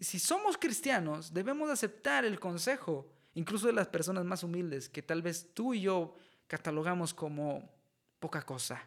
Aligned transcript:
Si 0.00 0.18
somos 0.18 0.58
cristianos, 0.58 1.32
debemos 1.32 1.70
aceptar 1.70 2.24
el 2.24 2.38
consejo, 2.38 3.08
incluso 3.34 3.66
de 3.66 3.72
las 3.72 3.88
personas 3.88 4.24
más 4.24 4.42
humildes, 4.42 4.88
que 4.88 5.02
tal 5.02 5.22
vez 5.22 5.52
tú 5.54 5.74
y 5.74 5.82
yo 5.82 6.14
catalogamos 6.46 7.14
como 7.14 7.70
poca 8.20 8.42
cosa. 8.42 8.82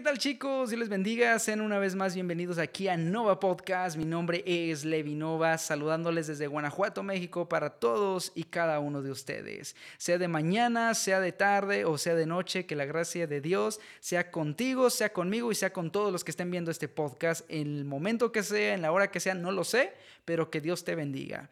¿Qué 0.00 0.04
tal 0.04 0.16
chicos? 0.16 0.70
Dios 0.70 0.80
les 0.80 0.88
bendiga. 0.88 1.38
Sean 1.38 1.60
una 1.60 1.78
vez 1.78 1.94
más 1.94 2.14
bienvenidos 2.14 2.56
aquí 2.56 2.88
a 2.88 2.96
Nova 2.96 3.38
Podcast. 3.38 3.98
Mi 3.98 4.06
nombre 4.06 4.42
es 4.46 4.86
Levi 4.86 5.14
Nova, 5.14 5.58
saludándoles 5.58 6.26
desde 6.26 6.46
Guanajuato, 6.46 7.02
México, 7.02 7.50
para 7.50 7.68
todos 7.68 8.32
y 8.34 8.44
cada 8.44 8.80
uno 8.80 9.02
de 9.02 9.10
ustedes. 9.10 9.76
Sea 9.98 10.16
de 10.16 10.26
mañana, 10.26 10.94
sea 10.94 11.20
de 11.20 11.32
tarde 11.32 11.84
o 11.84 11.98
sea 11.98 12.14
de 12.14 12.24
noche, 12.24 12.64
que 12.64 12.76
la 12.76 12.86
gracia 12.86 13.26
de 13.26 13.42
Dios 13.42 13.78
sea 14.00 14.30
contigo, 14.30 14.88
sea 14.88 15.12
conmigo 15.12 15.52
y 15.52 15.54
sea 15.54 15.74
con 15.74 15.90
todos 15.90 16.10
los 16.10 16.24
que 16.24 16.30
estén 16.30 16.50
viendo 16.50 16.70
este 16.70 16.88
podcast 16.88 17.44
en 17.50 17.76
el 17.76 17.84
momento 17.84 18.32
que 18.32 18.42
sea, 18.42 18.72
en 18.72 18.80
la 18.80 18.92
hora 18.92 19.10
que 19.10 19.20
sea, 19.20 19.34
no 19.34 19.52
lo 19.52 19.64
sé, 19.64 19.92
pero 20.24 20.50
que 20.50 20.62
Dios 20.62 20.82
te 20.82 20.94
bendiga. 20.94 21.50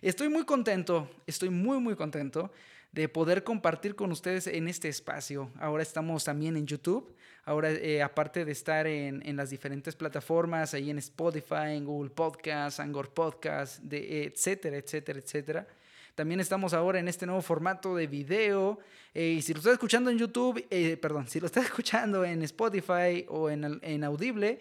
Estoy 0.00 0.30
muy 0.30 0.46
contento, 0.46 1.10
estoy 1.26 1.50
muy, 1.50 1.78
muy 1.80 1.96
contento 1.96 2.50
de 2.92 3.08
poder 3.08 3.44
compartir 3.44 3.94
con 3.94 4.10
ustedes 4.10 4.46
en 4.46 4.68
este 4.68 4.88
espacio. 4.88 5.50
Ahora 5.58 5.82
estamos 5.82 6.24
también 6.24 6.56
en 6.56 6.66
YouTube. 6.66 7.14
Ahora, 7.44 7.70
eh, 7.70 8.02
aparte 8.02 8.44
de 8.44 8.52
estar 8.52 8.86
en, 8.86 9.36
las 9.36 9.50
diferentes 9.50 9.96
plataformas, 9.96 10.74
ahí 10.74 10.90
en 10.90 10.98
Spotify, 10.98 11.76
en 11.76 11.84
Google 11.84 12.10
Podcasts, 12.10 12.80
Angor 12.80 13.14
Podcasts, 13.14 13.80
de, 13.82 14.24
etcétera, 14.24 14.76
etcétera, 14.76 15.18
etcétera. 15.18 15.66
También 16.14 16.40
estamos 16.40 16.74
ahora 16.74 16.98
en 16.98 17.08
este 17.08 17.26
nuevo 17.26 17.40
formato 17.40 17.96
de 17.96 18.06
video. 18.06 18.78
Eh, 19.14 19.36
y 19.38 19.42
si 19.42 19.52
lo 19.52 19.60
estás 19.60 19.74
escuchando 19.74 20.10
en 20.10 20.18
YouTube, 20.18 20.64
eh, 20.70 20.96
perdón, 20.96 21.28
si 21.28 21.40
lo 21.40 21.46
estás 21.46 21.64
escuchando 21.66 22.24
en 22.24 22.42
Spotify 22.42 23.24
o 23.28 23.48
en, 23.48 23.80
en 23.82 24.04
Audible, 24.04 24.60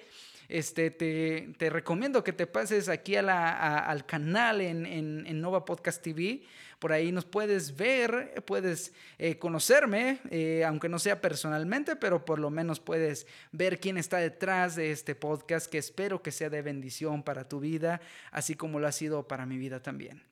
este, 0.49 0.89
te, 0.89 1.53
te, 1.57 1.69
recomiendo 1.69 2.23
que 2.23 2.33
te 2.33 2.47
pases 2.47 2.89
aquí 2.89 3.15
a 3.15 3.21
la, 3.21 3.77
al 3.77 4.07
canal 4.07 4.61
en, 4.61 4.85
en, 4.87 5.41
Nova 5.41 5.63
Podcast 5.63 6.01
TV. 6.01 6.41
Por 6.79 6.93
ahí 6.93 7.11
nos 7.11 7.25
puedes 7.25 7.75
ver, 7.75 8.41
puedes 8.47 8.93
eh, 9.17 9.37
conocerme, 9.37 10.19
eh, 10.31 10.63
aunque 10.65 10.87
no 10.87 10.97
sea 10.97 11.19
personalmente, 11.19 11.97
pero 11.97 12.23
por 12.23 12.39
lo 12.39 12.49
menos 12.49 12.79
puedes 12.79 13.27
ver 13.51 13.81
quién 13.81 13.97
está 13.97 14.17
detrás 14.17 14.77
de 14.77 14.91
este 14.91 15.13
podcast 15.13 15.69
que 15.69 15.77
espero 15.77 16.23
que 16.23 16.31
sea 16.31 16.49
de 16.49 16.61
bendición 16.61 17.21
para 17.21 17.49
tu 17.49 17.59
vida, 17.59 17.99
así 18.31 18.55
como 18.55 18.79
lo 18.79 18.87
ha 18.87 18.93
sido 18.93 19.27
para 19.27 19.45
mi 19.45 19.57
vida 19.57 19.81
también. 19.81 20.23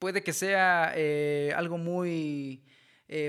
Puede 0.00 0.24
que 0.24 0.32
sea 0.32 0.92
eh, 0.96 1.52
algo 1.56 1.78
muy... 1.78 2.64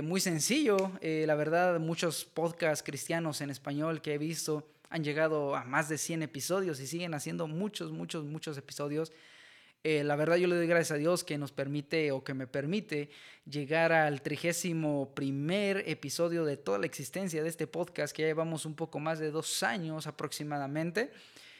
muy 0.01 0.21
sencillo, 0.21 0.77
la 1.01 1.35
verdad, 1.35 1.77
muchos 1.79 2.23
podcasts 2.23 2.83
cristianos 2.83 3.41
en 3.41 3.49
español 3.49 4.01
que 4.01 4.13
he 4.13 4.17
visto 4.17 4.73
han 4.89 5.03
llegado 5.03 5.55
a 5.55 5.65
más 5.65 5.89
de 5.89 5.97
100 5.97 6.23
episodios 6.23 6.79
y 6.79 6.87
siguen 6.87 7.15
haciendo 7.15 7.47
muchos, 7.47 7.91
muchos, 7.91 8.23
muchos 8.25 8.57
episodios. 8.57 9.11
Eh, 9.85 10.01
la 10.05 10.15
verdad 10.15 10.37
yo 10.37 10.47
le 10.47 10.55
doy 10.55 10.67
gracias 10.67 10.91
a 10.91 10.97
Dios 10.97 11.25
que 11.25 11.37
nos 11.37 11.51
permite 11.51 12.13
o 12.13 12.23
que 12.23 12.33
me 12.33 12.47
permite 12.47 13.09
llegar 13.45 13.91
al 13.91 14.21
trigésimo 14.21 15.13
primer 15.13 15.83
episodio 15.89 16.45
de 16.45 16.55
toda 16.55 16.77
la 16.77 16.85
existencia 16.85 17.43
de 17.43 17.49
este 17.49 17.67
podcast 17.67 18.15
que 18.15 18.21
ya 18.21 18.29
llevamos 18.29 18.65
un 18.65 18.75
poco 18.75 18.99
más 18.99 19.19
de 19.19 19.29
dos 19.29 19.61
años 19.61 20.07
aproximadamente. 20.07 21.11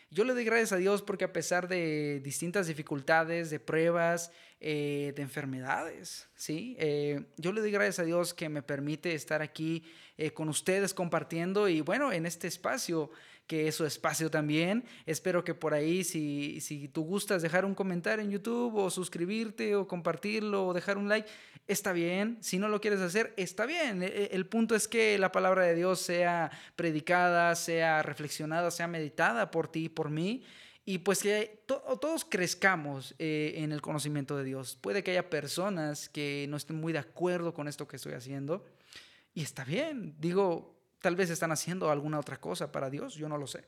Yo 0.10 0.24
le 0.24 0.34
doy 0.34 0.46
gracias 0.46 0.72
a 0.72 0.78
Dios 0.78 1.02
porque 1.02 1.26
a 1.26 1.34
pesar 1.34 1.68
de 1.68 2.22
distintas 2.24 2.68
dificultades, 2.68 3.50
de 3.50 3.60
pruebas, 3.60 4.32
eh, 4.62 5.12
de 5.18 5.22
enfermedades, 5.22 6.30
¿sí? 6.36 6.78
Eh, 6.80 7.26
yo 7.36 7.52
le 7.52 7.60
doy 7.60 7.72
gracias 7.72 8.00
a 8.00 8.04
Dios 8.04 8.34
que 8.34 8.48
me 8.48 8.62
permite 8.62 9.16
estar 9.16 9.42
aquí 9.42 9.84
con 10.36 10.48
ustedes 10.48 10.94
compartiendo 10.94 11.68
y 11.68 11.82
bueno, 11.82 12.14
en 12.14 12.28
este 12.28 12.48
espacio 12.48 13.10
que 13.48 13.68
es 13.68 13.76
su 13.76 13.86
espacio 13.86 14.32
también. 14.32 14.86
Espero 15.06 15.44
que 15.44 15.54
por 15.54 15.74
ahí, 15.74 16.04
si, 16.04 16.60
si 16.62 16.88
tú 16.88 17.04
gustas 17.04 17.42
dejar 17.42 17.66
un 17.66 17.76
comentario 17.76 18.24
en 18.24 18.32
YouTube 18.32 18.76
o 18.76 18.90
suscribirte 18.90 19.76
o 19.76 19.88
compartirlo 19.88 20.68
o 20.68 20.74
dejar 20.74 20.98
un 20.98 21.10
like, 21.10 21.30
está 21.68 21.94
bien. 21.94 22.38
Si 22.42 22.60
no 22.60 22.70
lo 22.70 22.82
quieres 22.82 23.02
hacer, 23.02 23.34
está 23.38 23.66
bien. 23.66 24.04
E, 24.04 24.08
e, 24.08 24.30
el, 24.34 24.46
punto 24.46 24.76
es 24.76 24.88
que 24.88 25.18
la 25.18 25.32
palabra 25.32 25.64
de 25.64 25.76
Dios 25.76 26.00
sea 26.00 26.52
predicada, 26.76 27.56
sea 27.56 28.02
reflexionada, 28.04 28.72
sea 28.72 28.88
meditada 28.88 29.52
por 29.52 29.68
ti 29.68 29.86
y 29.86 29.90
por 29.90 30.10
mí 30.10 30.44
y 30.86 31.00
pues 31.00 31.22
que 31.24 31.64
todos 31.66 32.26
crezcamos 32.26 33.16
eh, 33.18 33.54
en 33.58 33.72
el 33.72 33.82
conocimiento 33.82 34.36
de 34.36 34.44
Dios. 34.44 34.78
Puede 34.82 35.02
que 35.02 35.12
haya 35.12 35.30
personas 35.30 36.10
que 36.10 36.46
no 36.50 36.58
estén 36.58 36.76
muy 36.76 36.92
de 36.92 37.00
acuerdo 37.00 37.54
con 37.54 37.68
esto 37.68 37.88
que 37.88 37.96
estoy 37.96 38.14
haciendo 38.14 38.66
y 39.34 39.44
está 39.44 39.64
bien. 39.64 40.16
Digo, 40.20 40.76
Tal 41.04 41.18
vez 41.18 41.30
están 41.30 41.52
haciendo 41.52 41.92
alguna 41.92 42.18
otra 42.18 42.40
cosa 42.40 42.72
para 42.72 42.90
Dios, 42.90 43.16
yo 43.16 43.28
no 43.28 43.38
lo 43.38 43.46
sé. 43.46 43.66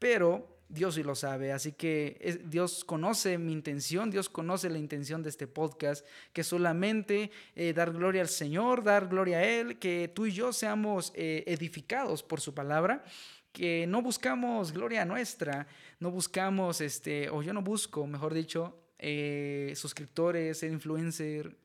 Pero 0.00 0.58
Dios 0.68 0.96
sí 0.96 1.04
lo 1.04 1.14
sabe, 1.14 1.52
así 1.52 1.70
que 1.70 2.40
Dios 2.44 2.84
conoce 2.84 3.38
mi 3.38 3.52
intención, 3.52 4.10
Dios 4.10 4.28
conoce 4.28 4.68
la 4.68 4.78
intención 4.78 5.22
de 5.22 5.28
este 5.28 5.46
podcast, 5.46 6.04
que 6.32 6.42
solamente 6.42 7.30
eh, 7.54 7.72
dar 7.72 7.92
gloria 7.92 8.20
al 8.20 8.28
Señor, 8.28 8.82
dar 8.82 9.06
gloria 9.06 9.38
a 9.38 9.44
Él, 9.44 9.78
que 9.78 10.10
tú 10.12 10.26
y 10.26 10.32
yo 10.32 10.52
seamos 10.52 11.12
eh, 11.14 11.44
edificados 11.46 12.24
por 12.24 12.40
su 12.40 12.52
palabra, 12.52 13.04
que 13.52 13.86
no 13.86 14.02
buscamos 14.02 14.72
gloria 14.72 15.04
nuestra, 15.04 15.68
no 16.00 16.10
buscamos, 16.10 16.80
este, 16.80 17.30
o 17.30 17.44
yo 17.44 17.52
no 17.52 17.62
busco, 17.62 18.08
mejor 18.08 18.34
dicho, 18.34 18.76
eh, 18.98 19.72
suscriptores, 19.76 20.58
ser 20.58 20.72
influencer. 20.72 21.56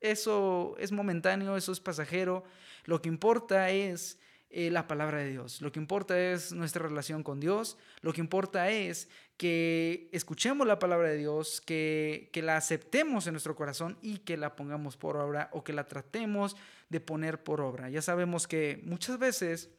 Eso 0.00 0.76
es 0.78 0.92
momentáneo, 0.92 1.56
eso 1.56 1.72
es 1.72 1.80
pasajero. 1.80 2.44
Lo 2.84 3.02
que 3.02 3.08
importa 3.08 3.70
es 3.70 4.18
eh, 4.50 4.70
la 4.70 4.88
palabra 4.88 5.18
de 5.18 5.30
Dios. 5.30 5.60
Lo 5.60 5.70
que 5.70 5.78
importa 5.78 6.18
es 6.18 6.52
nuestra 6.52 6.82
relación 6.82 7.22
con 7.22 7.38
Dios. 7.38 7.76
Lo 8.00 8.12
que 8.12 8.20
importa 8.20 8.70
es 8.70 9.08
que 9.36 10.08
escuchemos 10.12 10.66
la 10.66 10.78
palabra 10.78 11.08
de 11.08 11.16
Dios, 11.16 11.60
que, 11.60 12.30
que 12.32 12.42
la 12.42 12.56
aceptemos 12.56 13.26
en 13.26 13.34
nuestro 13.34 13.54
corazón 13.54 13.96
y 14.02 14.18
que 14.18 14.36
la 14.36 14.56
pongamos 14.56 14.96
por 14.96 15.16
obra 15.16 15.50
o 15.52 15.62
que 15.62 15.72
la 15.72 15.86
tratemos 15.86 16.56
de 16.88 17.00
poner 17.00 17.42
por 17.42 17.60
obra. 17.60 17.90
Ya 17.90 18.02
sabemos 18.02 18.48
que 18.48 18.80
muchas 18.84 19.18
veces 19.18 19.70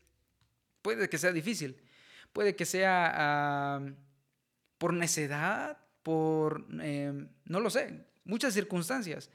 puede 0.82 1.10
que 1.10 1.18
sea 1.18 1.32
difícil, 1.32 1.78
puede 2.34 2.56
que 2.56 2.66
sea 2.66 3.82
por 4.78 4.94
necedad, 4.94 5.78
por, 6.02 6.66
em, 6.82 7.30
no 7.46 7.60
lo 7.60 7.70
sé, 7.70 8.06
muchas 8.24 8.54
circunstancias. 8.54 9.30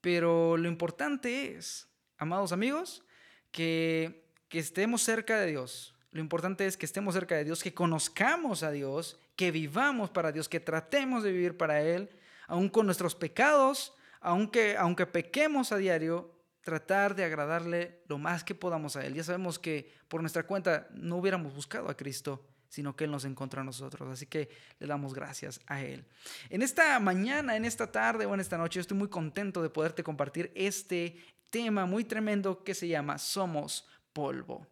Pero 0.00 0.56
lo 0.56 0.68
importante 0.68 1.56
es, 1.56 1.88
amados 2.18 2.52
amigos, 2.52 3.04
que 3.50 4.28
que 4.48 4.58
estemos 4.58 5.02
cerca 5.02 5.38
de 5.38 5.46
Dios. 5.46 5.94
Lo 6.10 6.20
importante 6.20 6.66
es 6.66 6.76
que 6.76 6.86
estemos 6.86 7.14
cerca 7.14 7.36
de 7.36 7.44
Dios, 7.44 7.62
que 7.62 7.74
conozcamos 7.74 8.62
a 8.62 8.70
Dios, 8.70 9.20
que 9.36 9.50
vivamos 9.50 10.10
para 10.10 10.32
Dios, 10.32 10.48
que 10.48 10.60
tratemos 10.60 11.22
de 11.22 11.32
vivir 11.32 11.56
para 11.56 11.82
Él, 11.82 12.10
aun 12.46 12.68
con 12.70 12.86
nuestros 12.86 13.14
pecados, 13.14 13.94
aunque, 14.20 14.76
aunque 14.76 15.06
pequemos 15.06 15.70
a 15.70 15.76
diario, 15.76 16.34
tratar 16.62 17.14
de 17.14 17.24
agradarle 17.24 18.02
lo 18.08 18.18
más 18.18 18.42
que 18.42 18.54
podamos 18.54 18.96
a 18.96 19.04
Él. 19.04 19.14
Ya 19.14 19.22
sabemos 19.22 19.58
que 19.58 19.92
por 20.08 20.22
nuestra 20.22 20.44
cuenta 20.44 20.88
no 20.92 21.16
hubiéramos 21.16 21.54
buscado 21.54 21.90
a 21.90 21.96
Cristo, 21.96 22.46
sino 22.68 22.94
que 22.94 23.04
Él 23.04 23.10
nos 23.10 23.24
encontró 23.24 23.60
a 23.60 23.64
nosotros. 23.64 24.08
Así 24.08 24.26
que 24.26 24.48
le 24.78 24.86
damos 24.86 25.14
gracias 25.14 25.60
a 25.66 25.82
Él. 25.82 26.04
En 26.50 26.62
esta 26.62 26.98
mañana, 27.00 27.56
en 27.56 27.64
esta 27.64 27.90
tarde 27.90 28.26
o 28.26 28.34
en 28.34 28.40
esta 28.40 28.58
noche, 28.58 28.80
estoy 28.80 28.96
muy 28.96 29.08
contento 29.08 29.62
de 29.62 29.70
poderte 29.70 30.02
compartir 30.02 30.52
este 30.54 31.16
tema 31.50 31.86
muy 31.86 32.04
tremendo 32.04 32.62
que 32.62 32.74
se 32.74 32.88
llama 32.88 33.18
Somos 33.18 33.86
polvo. 34.12 34.66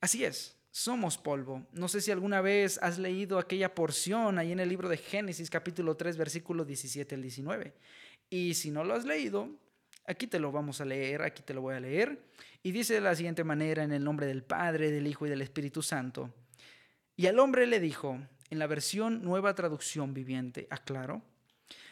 Así 0.00 0.24
es, 0.24 0.56
somos 0.70 1.18
polvo. 1.18 1.66
No 1.72 1.86
sé 1.86 2.00
si 2.00 2.10
alguna 2.10 2.40
vez 2.40 2.78
has 2.82 2.98
leído 2.98 3.38
aquella 3.38 3.74
porción 3.74 4.38
ahí 4.38 4.52
en 4.52 4.60
el 4.60 4.68
libro 4.68 4.88
de 4.88 4.96
Génesis 4.96 5.50
capítulo 5.50 5.96
3 5.96 6.16
versículo 6.16 6.64
17 6.64 7.14
al 7.14 7.22
19. 7.22 7.74
Y 8.30 8.54
si 8.54 8.70
no 8.70 8.82
lo 8.82 8.94
has 8.94 9.04
leído, 9.04 9.50
aquí 10.06 10.26
te 10.26 10.40
lo 10.40 10.50
vamos 10.50 10.80
a 10.80 10.86
leer, 10.86 11.22
aquí 11.22 11.42
te 11.42 11.52
lo 11.52 11.60
voy 11.60 11.74
a 11.74 11.80
leer. 11.80 12.24
Y 12.62 12.72
dice 12.72 12.94
de 12.94 13.00
la 13.00 13.14
siguiente 13.14 13.44
manera 13.44 13.84
en 13.84 13.92
el 13.92 14.02
nombre 14.02 14.26
del 14.26 14.42
Padre, 14.42 14.90
del 14.90 15.06
Hijo 15.06 15.26
y 15.26 15.30
del 15.30 15.42
Espíritu 15.42 15.82
Santo. 15.82 16.32
Y 17.16 17.26
al 17.26 17.38
hombre 17.38 17.66
le 17.66 17.80
dijo, 17.80 18.18
en 18.50 18.58
la 18.58 18.66
versión 18.66 19.22
nueva 19.22 19.54
traducción 19.54 20.14
viviente, 20.14 20.66
aclaro, 20.70 21.22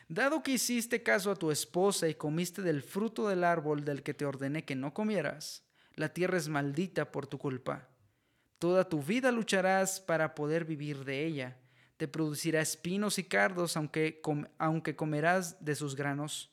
dado 0.09 0.43
que 0.43 0.53
hiciste 0.53 1.03
caso 1.03 1.31
a 1.31 1.37
tu 1.37 1.51
esposa 1.51 2.09
y 2.09 2.15
comiste 2.15 2.63
del 2.63 2.83
fruto 2.83 3.29
del 3.29 3.45
árbol 3.45 3.85
del 3.85 4.03
que 4.03 4.15
te 4.15 4.25
ordené 4.25 4.65
que 4.65 4.75
no 4.75 4.93
comieras, 4.95 5.65
la 5.95 6.11
tierra 6.11 6.39
es 6.39 6.49
maldita 6.49 7.11
por 7.13 7.27
tu 7.27 7.39
culpa. 7.39 7.89
Toda 8.59 8.89
tu 8.89 9.03
vida 9.03 9.33
lucharás 9.33 10.01
para 10.01 10.35
poder 10.35 10.65
vivir 10.65 11.05
de 11.05 11.25
ella. 11.25 11.59
Te 11.97 12.09
producirá 12.09 12.61
espinos 12.61 13.19
y 13.19 13.25
cardos, 13.25 13.77
aunque, 13.77 14.21
aunque 14.59 14.97
comerás 14.97 15.65
de 15.65 15.75
sus 15.75 15.97
granos. 15.97 16.51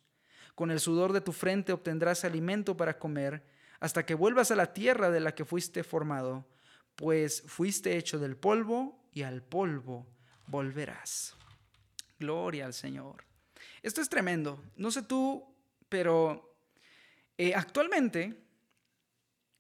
Con 0.56 0.72
el 0.72 0.80
sudor 0.80 1.14
de 1.14 1.22
tu 1.22 1.34
frente 1.34 1.74
obtendrás 1.74 2.26
alimento 2.26 2.78
para 2.78 2.98
comer, 2.98 3.46
hasta 3.80 4.06
que 4.06 4.16
vuelvas 4.16 4.52
a 4.52 4.56
la 4.56 4.74
tierra 4.74 5.10
de 5.10 5.20
la 5.20 5.36
que 5.36 5.46
fuiste 5.46 5.84
formado, 5.84 6.48
pues 6.98 7.44
fuiste 7.48 7.96
hecho 7.96 8.20
del 8.20 8.36
polvo 8.36 9.08
y 9.14 9.24
al 9.24 9.42
polvo 9.42 10.06
volverás. 10.48 11.38
Gloria 12.20 12.66
al 12.66 12.74
Señor. 12.74 13.24
Esto 13.82 14.02
es 14.02 14.10
tremendo. 14.10 14.62
No 14.76 14.92
sé 14.92 15.04
tú, 15.04 15.46
pero 15.88 16.44
Eh, 17.40 17.54
actualmente, 17.54 18.34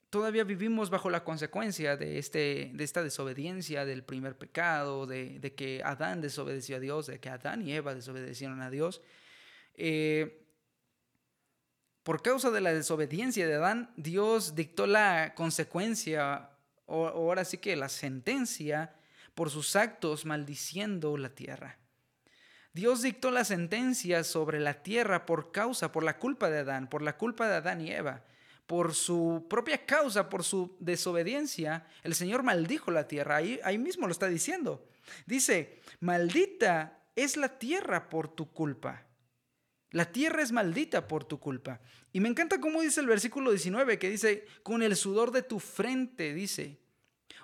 todavía 0.09 0.43
vivimos 0.43 0.89
bajo 0.89 1.11
la 1.11 1.23
consecuencia 1.23 1.95
de, 1.95 2.17
este, 2.17 2.71
de 2.73 2.83
esta 2.83 3.03
desobediencia 3.03 3.85
del 3.85 4.01
primer 4.01 4.35
pecado, 4.35 5.05
de, 5.05 5.53
que 5.55 5.83
Adán 5.83 6.19
desobedeció 6.19 6.77
a 6.77 6.79
Dios, 6.79 7.05
de 7.05 7.19
que 7.19 7.29
Adán 7.29 7.61
y 7.61 7.73
Eva 7.73 7.93
desobedecieron 7.93 8.63
a 8.63 8.71
Dios. 8.71 9.03
Eh, 9.75 10.43
por 12.01 12.23
causa 12.23 12.49
de 12.49 12.61
la 12.61 12.73
desobediencia 12.73 13.45
de 13.45 13.53
Adán, 13.53 13.93
Dios 13.95 14.55
dictó 14.55 14.87
la 14.87 15.35
consecuencia, 15.35 16.49
o 16.87 17.07
ahora 17.07 17.45
sí 17.45 17.59
que 17.59 17.75
la 17.75 17.89
sentencia, 17.89 18.95
por 19.35 19.51
sus 19.51 19.75
actos 19.75 20.25
maldiciendo 20.25 21.15
la 21.15 21.29
tierra. 21.29 21.77
Dios 22.73 23.03
dictó 23.03 23.29
la 23.29 23.45
sentencia 23.45 24.23
sobre 24.23 24.59
la 24.59 24.81
tierra 24.81 25.27
por 25.27 25.51
causa, 25.51 25.91
por 25.91 26.03
la 26.03 26.17
culpa 26.17 26.49
de 26.49 26.59
Adán, 26.59 26.89
por 26.89 27.03
la 27.03 27.17
culpa 27.17 27.47
de 27.47 27.55
Adán 27.55 27.81
y 27.81 27.91
Eva 27.91 28.23
por 28.67 28.93
su 28.93 29.47
propia 29.49 29.85
causa, 29.85 30.29
por 30.29 30.43
su 30.43 30.75
desobediencia, 30.79 31.87
el 32.03 32.13
Señor 32.13 32.43
maldijo 32.43 32.91
la 32.91 33.07
tierra. 33.07 33.37
Ahí, 33.37 33.59
ahí 33.63 33.77
mismo 33.77 34.05
lo 34.05 34.11
está 34.11 34.27
diciendo. 34.27 34.85
Dice, 35.25 35.79
maldita 36.01 36.99
es 37.15 37.37
la 37.37 37.57
tierra 37.57 38.09
por 38.09 38.27
tu 38.27 38.51
culpa. 38.51 39.06
La 39.97 40.11
tierra 40.11 40.43
es 40.43 40.51
maldita 40.51 41.07
por 41.07 41.23
tu 41.23 41.39
culpa. 41.39 41.81
Y 42.13 42.19
me 42.19 42.29
encanta 42.29 42.59
cómo 42.59 42.81
dice 42.81 42.99
el 42.99 43.07
versículo 43.07 43.49
19, 43.49 43.97
que 43.97 44.11
dice, 44.11 44.45
con 44.61 44.83
el 44.83 44.95
sudor 44.95 45.31
de 45.31 45.41
tu 45.41 45.59
frente, 45.59 46.35
dice, 46.35 46.77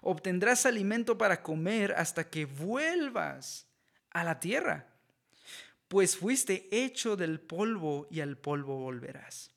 obtendrás 0.01 0.67
alimento 0.67 1.17
para 1.17 1.41
comer 1.41 1.93
hasta 1.93 2.29
que 2.29 2.45
vuelvas 2.45 3.65
a 4.11 4.23
la 4.23 4.39
tierra, 4.39 4.85
pues 5.87 6.15
fuiste 6.15 6.67
hecho 6.69 7.15
del 7.15 7.39
polvo 7.39 8.05
y 8.11 8.19
al 8.19 8.37
polvo 8.37 8.77
volverás. 8.77 9.49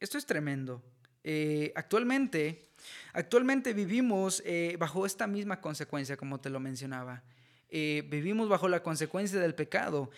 Esto 0.00 0.18
es 0.18 0.26
tremendo. 0.26 0.82
Eh, 1.22 1.72
actualmente, 1.76 2.72
actualmente 3.12 3.74
vivimos 3.74 4.42
eh, 4.44 4.74
bajo 4.76 5.06
esta 5.06 5.28
misma 5.28 5.60
consecuencia, 5.60 6.16
como 6.16 6.40
te 6.40 6.50
lo 6.50 6.58
mencionaba. 6.58 7.22
Eh, 7.68 8.04
vivimos 8.08 8.48
bajo 8.48 8.68
la 8.68 8.82
consecuencia 8.82 9.40
del 9.40 9.54
pecado. 9.54 10.10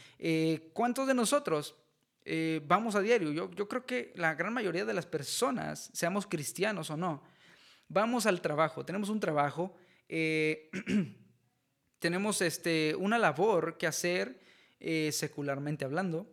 ¿Cuántos 0.73 1.07
de 1.07 1.15
nosotros 1.15 1.75
vamos 2.65 2.95
a 2.95 3.01
diario? 3.01 3.33
Yo, 3.33 3.51
yo 3.53 3.69
creo 3.69 3.87
que 3.87 4.13
la 4.17 4.35
gran 4.35 4.53
mayoría 4.53 4.85
de 4.85 4.95
las 4.95 5.07
personas, 5.07 5.91
seamos 5.93 6.27
cristianos 6.27 6.91
o 6.91 6.97
no, 6.97 7.23
vamos 7.89 8.27
al 8.27 8.41
trabajo. 8.41 8.85
Tenemos 8.85 9.09
un 9.09 9.21
trabajo, 9.21 9.75
tenemos 11.99 12.43
este, 12.43 12.95
una 12.97 13.19
labor 13.19 13.79
que 13.79 13.87
hacer 13.87 14.41
secularmente 15.11 15.85
hablando. 15.85 16.27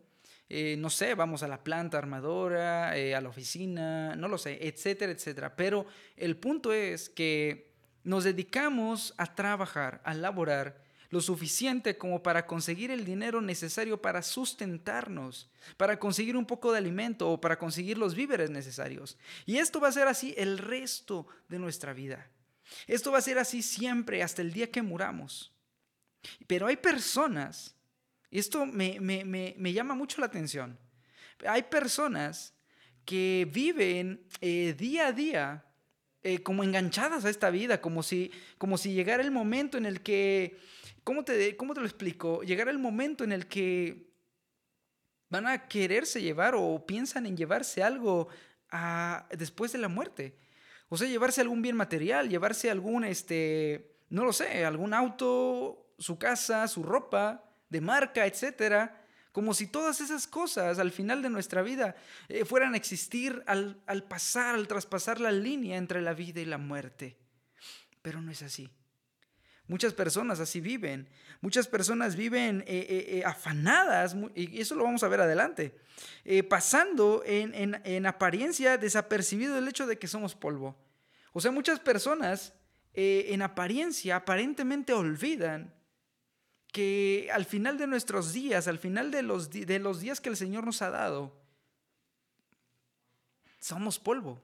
Eh, 0.48 0.76
no 0.78 0.90
sé, 0.90 1.14
vamos 1.14 1.42
a 1.42 1.48
la 1.48 1.64
planta 1.64 1.98
armadora, 1.98 2.96
eh, 2.96 3.16
a 3.16 3.20
la 3.20 3.28
oficina, 3.28 4.14
no 4.14 4.28
lo 4.28 4.38
sé, 4.38 4.58
etcétera, 4.66 5.10
etcétera. 5.10 5.56
Pero 5.56 5.86
el 6.16 6.36
punto 6.36 6.72
es 6.72 7.08
que 7.08 7.72
nos 8.04 8.22
dedicamos 8.22 9.12
a 9.16 9.34
trabajar, 9.34 10.00
a 10.04 10.14
laborar 10.14 10.80
lo 11.10 11.20
suficiente 11.20 11.96
como 11.96 12.22
para 12.22 12.46
conseguir 12.46 12.90
el 12.90 13.04
dinero 13.04 13.40
necesario 13.40 14.00
para 14.00 14.22
sustentarnos, 14.22 15.50
para 15.76 15.98
conseguir 15.98 16.36
un 16.36 16.46
poco 16.46 16.72
de 16.72 16.78
alimento 16.78 17.30
o 17.30 17.40
para 17.40 17.58
conseguir 17.58 17.98
los 17.98 18.14
víveres 18.14 18.50
necesarios. 18.50 19.16
Y 19.44 19.58
esto 19.58 19.80
va 19.80 19.88
a 19.88 19.92
ser 19.92 20.08
así 20.08 20.34
el 20.36 20.58
resto 20.58 21.26
de 21.48 21.58
nuestra 21.58 21.92
vida. 21.92 22.28
Esto 22.86 23.12
va 23.12 23.18
a 23.18 23.22
ser 23.22 23.38
así 23.38 23.62
siempre 23.62 24.22
hasta 24.22 24.42
el 24.42 24.52
día 24.52 24.70
que 24.70 24.82
muramos. 24.82 25.52
Pero 26.46 26.66
hay 26.66 26.76
personas 26.76 27.76
esto 28.38 28.66
me, 28.66 29.72
llama 29.72 29.94
mucho 29.94 30.20
la 30.20 30.26
atención. 30.26 30.78
Hay 31.46 31.62
personas 31.64 32.54
que 33.04 33.48
viven 33.50 34.20
eh, 34.40 34.74
día 34.76 35.08
a 35.08 35.12
día 35.12 35.64
eh, 36.22 36.40
como 36.42 36.64
enganchadas 36.64 37.24
a 37.24 37.30
esta 37.30 37.50
vida, 37.50 37.80
como 37.80 38.02
si, 38.02 38.30
como 38.58 38.78
si 38.78 38.92
llegara 38.92 39.22
el 39.22 39.30
momento 39.30 39.78
en 39.78 39.86
el 39.86 40.00
que, 40.00 40.58
¿cómo 41.06 41.24
te, 41.24 41.56
¿cómo 41.56 41.72
te 41.72 41.80
lo 41.80 41.86
explico? 41.86 42.42
Llegara 42.42 42.72
el 42.72 42.80
momento 42.80 43.22
en 43.22 43.30
el 43.30 43.46
que 43.46 44.10
van 45.28 45.46
a 45.46 45.68
quererse 45.68 46.20
llevar 46.20 46.56
o 46.56 46.84
piensan 46.84 47.26
en 47.26 47.36
llevarse 47.36 47.80
algo 47.84 48.26
después 49.30 49.70
de 49.70 49.78
la 49.78 49.86
muerte. 49.86 50.36
O 50.88 50.96
sea, 50.96 51.06
llevarse 51.06 51.40
algún 51.40 51.62
bien 51.62 51.76
material, 51.76 52.28
llevarse 52.28 52.72
algún, 52.72 53.04
este, 53.04 53.98
no 54.10 54.24
lo 54.24 54.32
sé, 54.32 54.64
algún 54.64 54.94
auto, 54.94 55.94
su 55.96 56.18
casa, 56.18 56.66
su 56.66 56.82
ropa, 56.82 57.44
de 57.68 57.80
marca, 57.80 58.26
etcétera, 58.26 59.00
como 59.30 59.54
si 59.54 59.68
todas 59.68 60.00
esas 60.00 60.26
cosas 60.26 60.80
al 60.80 60.90
final 60.90 61.22
de 61.22 61.30
nuestra 61.30 61.62
vida 61.62 61.94
eh, 62.28 62.44
fueran 62.44 62.74
a 62.74 62.78
existir 62.78 63.44
al, 63.46 63.76
pasar, 64.08 64.56
al 64.56 64.66
traspasar 64.66 65.20
la 65.20 65.30
línea 65.30 65.76
entre 65.76 66.02
la 66.02 66.14
vida 66.14 66.40
y 66.40 66.46
la 66.46 66.58
muerte. 66.58 67.16
Pero 68.02 68.20
no 68.20 68.32
es 68.32 68.42
así. 68.42 68.68
Muchas 69.68 69.94
personas 69.94 70.38
así 70.38 70.60
viven. 70.60 71.08
Muchas 71.40 71.66
personas 71.66 72.14
viven 72.14 72.62
eh, 72.66 72.86
eh, 72.88 73.22
afanadas, 73.24 74.16
y 74.34 74.60
eso 74.60 74.74
lo 74.74 74.84
vamos 74.84 75.02
a 75.02 75.08
ver 75.08 75.20
adelante, 75.20 75.76
pasando 76.48 77.22
en, 77.26 77.80
en, 77.84 78.06
apariencia 78.06 78.78
desapercibido 78.78 79.58
el 79.58 79.68
hecho 79.68 79.86
de 79.86 79.98
que 79.98 80.06
somos 80.06 80.34
polvo. 80.34 80.76
O 81.32 81.40
sea, 81.40 81.50
muchas 81.50 81.80
personas 81.80 82.54
en 82.94 83.42
apariencia 83.42 84.16
aparentemente 84.16 84.92
olvidan 84.92 85.74
que 86.72 87.28
al 87.32 87.44
final 87.44 87.78
de 87.78 87.86
nuestros 87.86 88.32
días, 88.32 88.68
al 88.68 88.78
final 88.78 89.10
de 89.10 89.22
los, 89.22 89.50
de 89.50 89.78
los 89.78 90.00
días 90.00 90.20
que 90.20 90.28
el 90.28 90.36
Señor 90.36 90.64
nos 90.64 90.82
ha 90.82 90.90
dado, 90.90 91.34
somos 93.58 93.98
polvo. 93.98 94.40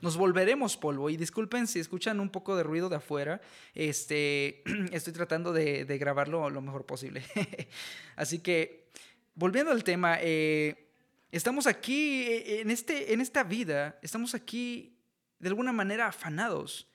Nos 0.00 0.16
volveremos 0.16 0.76
polvo. 0.76 1.10
Y 1.10 1.16
disculpen 1.16 1.66
si 1.66 1.80
escuchan 1.80 2.20
un 2.20 2.30
poco 2.30 2.56
de 2.56 2.62
ruido 2.62 2.88
de 2.88 2.96
afuera. 2.96 3.40
Este, 3.74 4.62
estoy 4.92 5.12
tratando 5.12 5.52
de, 5.52 5.84
grabarlo 5.98 6.48
lo 6.50 6.60
mejor 6.60 6.86
posible. 6.86 7.24
Así 8.16 8.38
que, 8.40 8.88
volviendo 9.34 9.72
al 9.72 9.84
tema, 9.84 10.18
eh, 10.20 10.88
estamos 11.32 11.66
aquí 11.66 12.22
eh, 12.22 12.60
en, 12.60 12.70
este, 12.70 13.12
en 13.12 13.20
esta 13.20 13.44
vida, 13.44 13.98
estamos 14.02 14.34
aquí 14.34 14.96
de 15.38 15.48
alguna 15.48 15.72
manera 15.72 16.06
afanados 16.06 16.88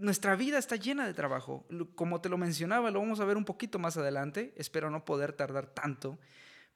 nuestra 0.00 0.36
vida 0.36 0.58
está 0.58 0.76
llena 0.76 1.06
de 1.06 1.14
trabajo. 1.14 1.66
Como 1.94 2.20
te 2.20 2.28
lo 2.28 2.38
mencionaba, 2.38 2.90
lo 2.90 3.00
vamos 3.00 3.20
a 3.20 3.24
ver 3.24 3.36
un 3.36 3.44
poquito 3.44 3.78
más 3.78 3.96
adelante. 3.96 4.52
Espero 4.56 4.90
no 4.90 5.04
poder 5.04 5.32
tardar 5.32 5.66
tanto. 5.66 6.18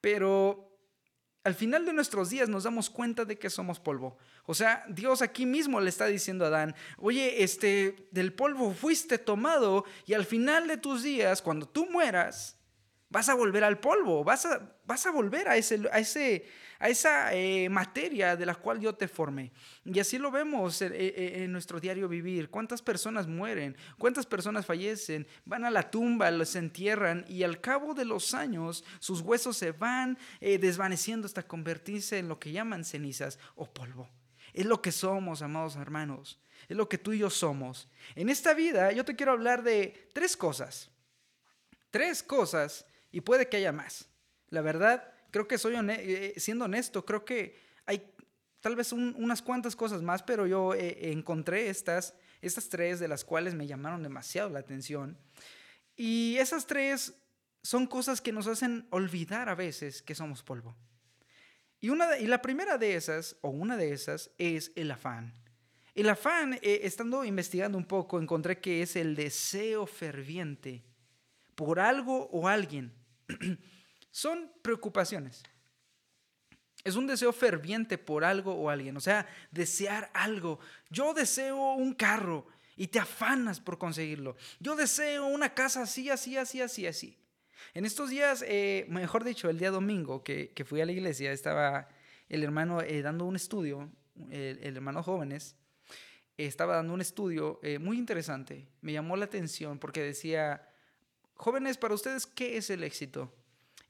Pero 0.00 0.76
al 1.44 1.54
final 1.54 1.86
de 1.86 1.92
nuestros 1.92 2.30
días 2.30 2.48
nos 2.48 2.64
damos 2.64 2.90
cuenta 2.90 3.24
de 3.24 3.38
que 3.38 3.50
somos 3.50 3.80
polvo. 3.80 4.18
O 4.44 4.54
sea, 4.54 4.84
Dios 4.88 5.22
aquí 5.22 5.46
mismo 5.46 5.80
le 5.80 5.88
está 5.88 6.06
diciendo 6.06 6.44
a 6.44 6.48
Adán, 6.48 6.74
oye, 6.98 7.42
este, 7.44 8.08
del 8.10 8.32
polvo 8.32 8.72
fuiste 8.72 9.18
tomado 9.18 9.84
y 10.04 10.14
al 10.14 10.24
final 10.24 10.66
de 10.66 10.78
tus 10.78 11.02
días, 11.02 11.42
cuando 11.42 11.66
tú 11.66 11.86
mueras, 11.86 12.58
vas 13.12 13.28
a 13.28 13.34
volver 13.34 13.62
al 13.62 13.78
polvo, 13.78 14.24
vas 14.24 14.46
a, 14.46 14.74
vas 14.86 15.06
a 15.06 15.10
volver 15.10 15.48
a 15.48 15.56
ese, 15.56 15.82
a 15.92 15.98
ese, 15.98 16.46
a 16.80 16.88
esa 16.88 17.34
eh, 17.34 17.68
materia 17.68 18.36
de 18.36 18.46
la 18.46 18.54
cual 18.54 18.80
yo 18.80 18.94
te 18.94 19.06
formé. 19.06 19.52
Y 19.84 20.00
así 20.00 20.18
lo 20.18 20.30
vemos 20.30 20.80
en, 20.82 20.92
en, 20.94 21.52
nuestro 21.52 21.78
diario 21.78 22.08
vivir. 22.08 22.48
¿Cuántas 22.48 22.80
personas 22.80 23.28
mueren? 23.28 23.76
¿Cuántas 23.98 24.24
personas 24.26 24.64
fallecen? 24.66 25.26
Van 25.44 25.64
a 25.64 25.70
la 25.70 25.90
tumba, 25.90 26.30
los 26.30 26.56
entierran 26.56 27.24
y 27.28 27.42
al 27.42 27.60
cabo 27.60 27.92
de 27.94 28.06
los 28.06 28.32
años 28.32 28.82
sus 28.98 29.20
huesos 29.20 29.58
se 29.58 29.72
van 29.72 30.18
eh, 30.40 30.58
desvaneciendo 30.58 31.26
hasta 31.26 31.46
convertirse 31.46 32.18
en 32.18 32.28
lo 32.28 32.40
que 32.40 32.50
llaman 32.50 32.84
cenizas 32.84 33.38
o 33.54 33.70
polvo. 33.70 34.08
Es 34.52 34.66
lo 34.66 34.82
que 34.82 34.92
somos, 34.92 35.42
amados 35.42 35.76
hermanos. 35.76 36.38
Es 36.68 36.76
lo 36.76 36.88
que 36.88 36.98
tú 36.98 37.12
y 37.12 37.18
yo 37.18 37.30
somos. 37.30 37.88
En 38.14 38.28
esta 38.28 38.54
vida 38.54 38.92
yo 38.92 39.04
te 39.04 39.16
quiero 39.16 39.32
hablar 39.32 39.62
de 39.62 40.08
tres 40.12 40.36
cosas. 40.36 40.90
Tres 41.90 42.22
cosas 42.22 42.86
y 43.10 43.20
puede 43.20 43.48
que 43.48 43.58
haya 43.58 43.72
más. 43.72 44.08
La 44.48 44.60
verdad, 44.60 45.12
creo 45.30 45.48
que 45.48 45.58
soy 45.58 45.76
eh, 45.76 46.34
siendo 46.36 46.66
honesto, 46.66 47.04
creo 47.04 47.24
que 47.24 47.58
hay 47.86 48.14
tal 48.60 48.76
vez 48.76 48.92
unas 48.92 49.42
cuantas 49.42 49.74
cosas 49.74 50.02
más, 50.02 50.22
pero 50.22 50.46
yo 50.46 50.74
eh, 50.74 51.10
encontré 51.10 51.68
estas, 51.68 52.14
estas 52.40 52.68
tres 52.68 53.00
de 53.00 53.08
las 53.08 53.24
cuales 53.24 53.54
me 53.54 53.66
llamaron 53.66 54.02
demasiado 54.02 54.50
la 54.50 54.60
atención. 54.60 55.18
Y 55.96 56.36
esas 56.38 56.66
tres 56.66 57.14
son 57.62 57.86
cosas 57.86 58.20
que 58.20 58.32
nos 58.32 58.46
hacen 58.46 58.86
olvidar 58.90 59.48
a 59.48 59.54
veces 59.54 60.02
que 60.02 60.14
somos 60.14 60.42
polvo. 60.42 60.76
Y, 61.82 61.90
una 61.90 62.16
y 62.16 62.28
la 62.28 62.40
primera 62.40 62.78
de 62.78 62.94
esas, 62.94 63.36
o 63.40 63.50
una 63.50 63.76
de 63.76 63.92
esas, 63.92 64.30
es 64.38 64.70
el 64.76 64.92
afán. 64.92 65.34
El 65.96 66.08
afán, 66.08 66.54
eh, 66.62 66.80
estando 66.84 67.24
investigando 67.24 67.76
un 67.76 67.84
poco, 67.84 68.20
encontré 68.20 68.60
que 68.60 68.82
es 68.82 68.94
el 68.94 69.16
deseo 69.16 69.84
ferviente 69.86 70.84
por 71.56 71.80
algo 71.80 72.28
o 72.30 72.46
alguien 72.46 72.94
son 74.12 74.52
preocupaciones. 74.62 75.42
Es 76.84 76.94
un 76.94 77.08
deseo 77.08 77.32
ferviente 77.32 77.98
por 77.98 78.24
algo 78.24 78.54
o 78.54 78.70
alguien, 78.70 78.96
o 78.96 79.00
sea, 79.00 79.26
desear 79.50 80.08
algo. 80.14 80.60
Yo 80.88 81.12
deseo 81.14 81.74
un 81.74 81.94
carro 81.94 82.46
y 82.76 82.86
te 82.86 83.00
afanas 83.00 83.58
por 83.58 83.76
conseguirlo. 83.76 84.36
Yo 84.60 84.76
deseo 84.76 85.26
una 85.26 85.52
casa 85.52 85.82
así, 85.82 86.10
así, 86.10 86.36
así, 86.36 86.60
así, 86.60 86.86
así. 86.86 87.18
En 87.74 87.84
estos 87.84 88.10
días, 88.10 88.44
eh, 88.46 88.86
mejor 88.88 89.24
dicho, 89.24 89.48
el 89.50 89.58
día 89.58 89.70
domingo 89.70 90.22
que, 90.22 90.52
fui 90.66 90.80
a 90.80 90.86
la 90.86 90.92
iglesia, 90.92 91.32
estaba, 91.32 91.88
el 92.28 92.42
hermano 92.42 92.80
dando 93.02 93.24
un 93.24 93.36
estudio, 93.36 93.90
el, 94.30 94.76
hermano 94.76 95.02
jóvenes, 95.02 95.56
estaba 96.36 96.76
dando 96.76 96.94
un 96.94 97.00
estudio 97.00 97.60
muy 97.80 97.98
interesante. 97.98 98.68
Me 98.80 98.92
llamó 98.92 99.16
la 99.16 99.26
atención 99.26 99.78
porque 99.78 100.02
decía, 100.02 100.68
jóvenes, 101.34 101.78
para 101.78 101.94
ustedes, 101.94 102.26
¿qué 102.26 102.56
es 102.56 102.70
el 102.70 102.84
éxito? 102.84 103.32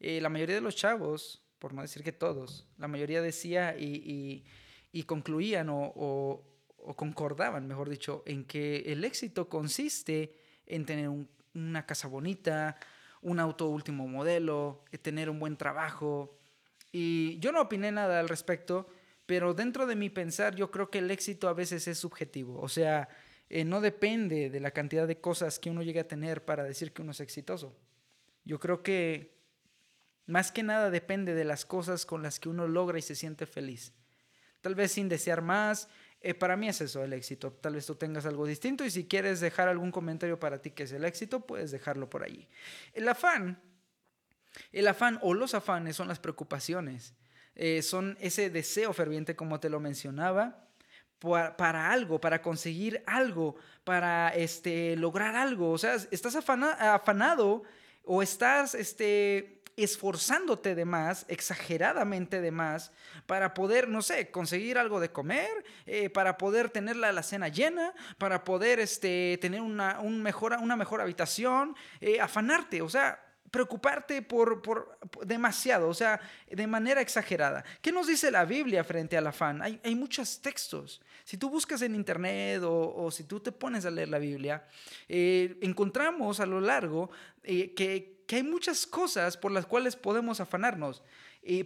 la 0.00 0.28
mayoría 0.28 0.56
de 0.56 0.60
los 0.60 0.74
chavos, 0.74 1.42
por 1.62 1.74
no 1.74 1.82
decir 1.82 2.02
que 2.02 2.10
todos, 2.10 2.66
la 2.76 2.88
mayoría 2.88 3.22
decía 3.22 3.76
y, 3.78 4.42
y, 4.90 5.02
concluían 5.04 5.68
o, 5.68 5.92
o, 5.94 6.96
concordaban, 6.96 7.68
mejor 7.68 7.88
dicho, 7.88 8.24
en 8.26 8.44
que 8.44 8.78
el 8.86 9.04
éxito 9.04 9.48
consiste 9.48 10.34
en 10.66 10.84
tener 10.84 11.08
una 11.54 11.86
casa 11.86 12.08
bonita, 12.08 12.76
un 13.22 13.40
auto 13.40 13.68
último 13.68 14.06
modelo, 14.06 14.84
tener 15.00 15.30
un 15.30 15.38
buen 15.38 15.56
trabajo. 15.56 16.36
Y 16.92 17.38
yo 17.38 17.52
no 17.52 17.62
opiné 17.62 17.90
nada 17.90 18.20
al 18.20 18.28
respecto, 18.28 18.88
pero 19.26 19.54
dentro 19.54 19.86
de 19.86 19.96
mi 19.96 20.10
pensar 20.10 20.54
yo 20.54 20.70
creo 20.70 20.90
que 20.90 20.98
el 20.98 21.10
éxito 21.10 21.48
a 21.48 21.54
veces 21.54 21.88
es 21.88 21.98
subjetivo, 21.98 22.60
o 22.60 22.68
sea, 22.68 23.08
eh, 23.48 23.64
no 23.64 23.80
depende 23.80 24.50
de 24.50 24.60
la 24.60 24.70
cantidad 24.70 25.06
de 25.06 25.20
cosas 25.20 25.58
que 25.58 25.70
uno 25.70 25.82
llegue 25.82 26.00
a 26.00 26.08
tener 26.08 26.44
para 26.44 26.64
decir 26.64 26.92
que 26.92 27.02
uno 27.02 27.12
es 27.12 27.20
exitoso. 27.20 27.76
Yo 28.44 28.58
creo 28.58 28.82
que 28.82 29.36
más 30.26 30.52
que 30.52 30.62
nada 30.62 30.90
depende 30.90 31.34
de 31.34 31.44
las 31.44 31.64
cosas 31.64 32.06
con 32.06 32.22
las 32.22 32.40
que 32.40 32.48
uno 32.48 32.66
logra 32.66 32.98
y 32.98 33.02
se 33.02 33.14
siente 33.14 33.46
feliz. 33.46 33.92
Tal 34.62 34.74
vez 34.74 34.92
sin 34.92 35.08
desear 35.08 35.42
más. 35.42 35.88
Eh, 36.22 36.34
para 36.34 36.56
mí 36.56 36.68
es 36.68 36.80
eso 36.80 37.02
el 37.02 37.12
éxito. 37.12 37.52
Tal 37.52 37.74
vez 37.74 37.86
tú 37.86 37.96
tengas 37.96 38.26
algo 38.26 38.46
distinto 38.46 38.84
y 38.84 38.90
si 38.90 39.06
quieres 39.06 39.40
dejar 39.40 39.68
algún 39.68 39.90
comentario 39.90 40.38
para 40.38 40.62
ti 40.62 40.70
que 40.70 40.84
es 40.84 40.92
el 40.92 41.04
éxito, 41.04 41.40
puedes 41.40 41.70
dejarlo 41.72 42.08
por 42.08 42.22
allí. 42.22 42.46
El 42.92 43.08
afán, 43.08 43.60
el 44.70 44.86
afán 44.86 45.18
o 45.22 45.34
los 45.34 45.54
afanes 45.54 45.96
son 45.96 46.08
las 46.08 46.20
preocupaciones. 46.20 47.14
Eh, 47.54 47.82
son 47.82 48.16
ese 48.20 48.50
deseo 48.50 48.92
ferviente 48.92 49.36
como 49.36 49.60
te 49.60 49.68
lo 49.68 49.78
mencionaba 49.80 50.68
para, 51.18 51.90
algo, 51.90 52.20
para 52.20 52.42
conseguir 52.42 53.02
algo, 53.06 53.56
para 53.84 54.30
este, 54.30 54.96
lograr 54.96 55.36
algo. 55.36 55.70
O 55.70 55.78
sea, 55.78 55.96
estás 56.10 56.34
afanado 56.36 57.62
o 58.04 58.22
estás 58.22 58.74
este, 58.74 59.61
esforzándote 59.76 60.74
de 60.74 60.84
más, 60.84 61.24
exageradamente 61.28 62.40
de 62.40 62.50
más, 62.50 62.92
para 63.26 63.54
poder, 63.54 63.88
no 63.88 64.02
sé, 64.02 64.30
conseguir 64.30 64.78
algo 64.78 65.00
de 65.00 65.10
comer, 65.10 65.64
eh, 65.86 66.10
para 66.10 66.38
poder 66.38 66.70
tener 66.70 66.96
la, 66.96 67.22
cena 67.22 67.48
llena, 67.48 67.94
para 68.18 68.44
poder 68.44 68.80
este, 68.80 69.38
tener 69.40 69.60
una, 69.60 70.00
un 70.00 70.22
mejor, 70.22 70.56
una 70.60 70.76
mejor 70.76 71.00
habitación, 71.00 71.74
eh, 72.00 72.20
afanarte, 72.20 72.82
o 72.82 72.88
sea, 72.88 73.24
preocuparte 73.50 74.22
por, 74.22 74.62
por, 74.62 74.98
demasiado, 75.24 75.88
o 75.88 75.94
sea, 75.94 76.20
de 76.50 76.66
manera 76.66 77.00
exagerada. 77.00 77.64
¿Qué 77.82 77.92
nos 77.92 78.06
dice 78.06 78.30
la 78.30 78.44
Biblia 78.44 78.82
frente 78.82 79.16
al 79.16 79.26
afán? 79.26 79.60
Hay, 79.62 79.78
hay 79.84 79.94
muchos 79.94 80.40
textos. 80.40 81.02
Si 81.24 81.36
tú 81.36 81.50
buscas 81.50 81.82
en 81.82 81.94
internet 81.94 82.62
o, 82.64 83.10
si 83.10 83.24
tú 83.24 83.40
te 83.40 83.52
pones 83.52 83.84
a 83.84 83.90
leer 83.90 84.08
la 84.08 84.18
Biblia, 84.18 84.64
eh, 85.08 85.58
encontramos 85.60 86.40
a 86.40 86.46
lo 86.46 86.60
largo 86.60 87.10
que 87.42 88.21
que 88.32 88.36
hay 88.36 88.44
muchas 88.44 88.86
cosas 88.86 89.36
por 89.36 89.52
las 89.52 89.66
cuales 89.66 89.94
podemos 89.94 90.40
afanarnos, 90.40 91.02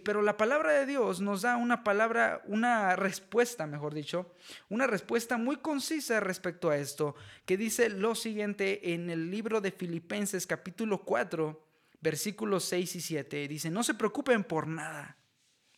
pero 0.03 0.21
la 0.21 0.35
palabra 0.35 0.73
de 0.73 0.85
Dios 0.85 1.21
nos 1.21 1.43
da 1.43 1.55
una 1.55 1.81
palabra, 1.81 2.41
una 2.45 2.93
respuesta, 2.97 3.65
mejor 3.65 3.93
dicho, 3.93 4.35
una 4.67 4.85
respuesta 4.85 5.37
muy 5.37 5.55
concisa 5.55 6.19
respecto 6.19 6.69
a 6.69 6.75
esto, 6.75 7.15
que 7.45 7.55
dice 7.55 7.87
lo 7.87 8.15
siguiente 8.15 8.93
en 8.93 9.09
el 9.09 9.31
libro 9.31 9.61
de 9.61 9.71
Filipenses 9.71 10.45
capítulo 10.45 11.05
4, 11.05 11.65
versículos 12.01 12.65
6 12.65 12.97
y 12.97 12.99
7. 12.99 13.47
Dice, 13.47 13.71
no 13.71 13.81
se 13.81 13.93
preocupen 13.93 14.43
por 14.43 14.67
nada. 14.67 15.15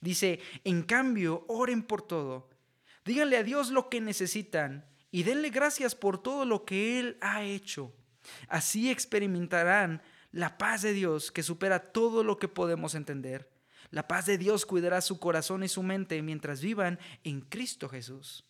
Dice, 0.01 0.39
en 0.63 0.81
cambio, 0.81 1.45
oren 1.49 1.83
por 1.83 2.01
todo. 2.01 2.49
Díganle 3.05 3.37
a 3.37 3.43
Dios 3.43 3.69
lo 3.69 3.89
que 3.89 4.01
necesitan 4.01 4.87
y 5.11 5.21
denle 5.21 5.51
gracias 5.51 5.93
por 5.93 6.23
todo 6.23 6.45
lo 6.45 6.65
que 6.65 6.99
Él 6.99 7.19
ha 7.21 7.43
hecho. 7.43 7.93
Así 8.47 8.89
experimentarán 8.89 10.01
la 10.31 10.57
paz 10.57 10.81
de 10.81 10.93
Dios 10.93 11.31
que 11.31 11.43
supera 11.43 11.91
todo 11.91 12.23
lo 12.23 12.37
que 12.37 12.47
podemos 12.47 12.95
entender. 12.95 13.49
La 13.91 14.07
paz 14.07 14.25
de 14.25 14.37
Dios 14.37 14.65
cuidará 14.65 15.01
su 15.01 15.19
corazón 15.19 15.63
y 15.63 15.69
su 15.69 15.81
mente 15.81 16.21
mientras 16.21 16.61
vivan 16.61 16.99
en 17.23 17.41
Cristo 17.41 17.89
Jesús. 17.89 18.45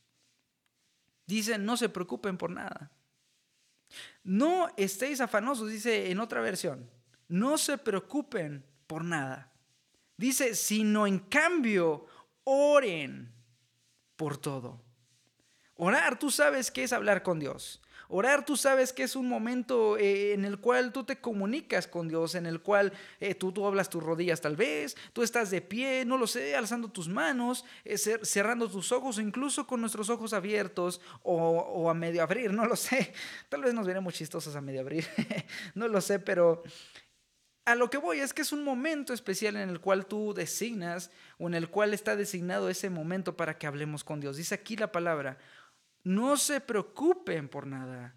Dice, 1.25 1.57
no 1.57 1.77
se 1.77 1.89
preocupen 1.89 2.37
por 2.37 2.49
nada. 2.49 2.91
No 4.23 4.69
estéis 4.77 5.21
afanosos, 5.21 5.69
dice 5.69 6.11
en 6.11 6.19
otra 6.19 6.41
versión. 6.41 6.89
No 7.27 7.57
se 7.57 7.77
preocupen 7.77 8.65
por 8.87 9.03
nada. 9.03 9.51
Dice, 10.17 10.55
sino 10.55 11.07
en 11.07 11.19
cambio, 11.19 12.05
oren 12.43 13.31
por 14.15 14.37
todo. 14.37 14.83
Orar, 15.75 16.19
tú 16.19 16.29
sabes 16.29 16.71
qué 16.71 16.83
es 16.83 16.91
hablar 16.91 17.23
con 17.23 17.39
Dios. 17.39 17.81
Orar, 18.11 18.43
tú 18.43 18.57
sabes 18.57 18.91
que 18.91 19.03
es 19.03 19.15
un 19.15 19.29
momento 19.29 19.95
eh, 19.95 20.33
en 20.33 20.43
el 20.43 20.57
cual 20.57 20.91
tú 20.91 21.03
te 21.03 21.21
comunicas 21.21 21.87
con 21.87 22.07
Dios, 22.07 22.33
en 22.33 22.47
el 22.47 22.59
cual 22.59 22.91
eh, 23.19 23.35
tú, 23.35 23.51
tú 23.51 23.67
hablas 23.67 23.87
tus 23.87 24.01
rodillas 24.01 24.41
tal 24.41 24.55
vez, 24.55 24.97
tú 25.13 25.21
estás 25.21 25.51
de 25.51 25.61
pie, 25.61 26.05
no 26.05 26.17
lo 26.17 26.25
sé, 26.25 26.55
alzando 26.55 26.87
tus 26.87 27.07
manos, 27.07 27.65
eh, 27.85 27.99
cerrando 27.99 28.67
tus 28.67 28.91
ojos, 28.91 29.19
o 29.19 29.21
incluso 29.21 29.67
con 29.67 29.79
nuestros 29.79 30.09
ojos 30.09 30.33
abiertos 30.33 31.01
o, 31.21 31.87
a 31.87 31.93
medio 31.93 32.23
abrir, 32.23 32.51
no 32.51 32.65
lo 32.65 32.75
sé. 32.75 33.13
Tal 33.49 33.61
vez 33.61 33.75
nos 33.75 33.85
veremos 33.85 34.15
chistosos 34.15 34.55
a 34.55 34.61
medio 34.61 34.81
abrir, 34.81 35.05
no 35.75 35.87
lo 35.87 36.01
sé, 36.01 36.17
pero 36.17 36.63
a 37.65 37.75
lo 37.75 37.91
que 37.91 37.99
voy 37.99 38.21
es 38.21 38.33
que 38.33 38.41
es 38.41 38.51
un 38.51 38.63
momento 38.63 39.13
especial 39.13 39.55
en 39.55 39.69
el 39.69 39.79
cual 39.79 40.07
tú 40.07 40.33
designas 40.33 41.11
o 41.37 41.45
en 41.45 41.53
el 41.53 41.69
cual 41.69 41.93
está 41.93 42.15
designado 42.15 42.69
ese 42.69 42.89
momento 42.89 43.37
para 43.37 43.59
que 43.59 43.67
hablemos 43.67 44.03
con 44.03 44.19
Dios. 44.19 44.37
Dice 44.37 44.55
aquí 44.55 44.75
la 44.77 44.91
palabra, 44.91 45.37
no 46.03 46.37
se 46.37 46.61
preocupen 46.61 47.49
por 47.49 47.67
nada. 47.67 48.15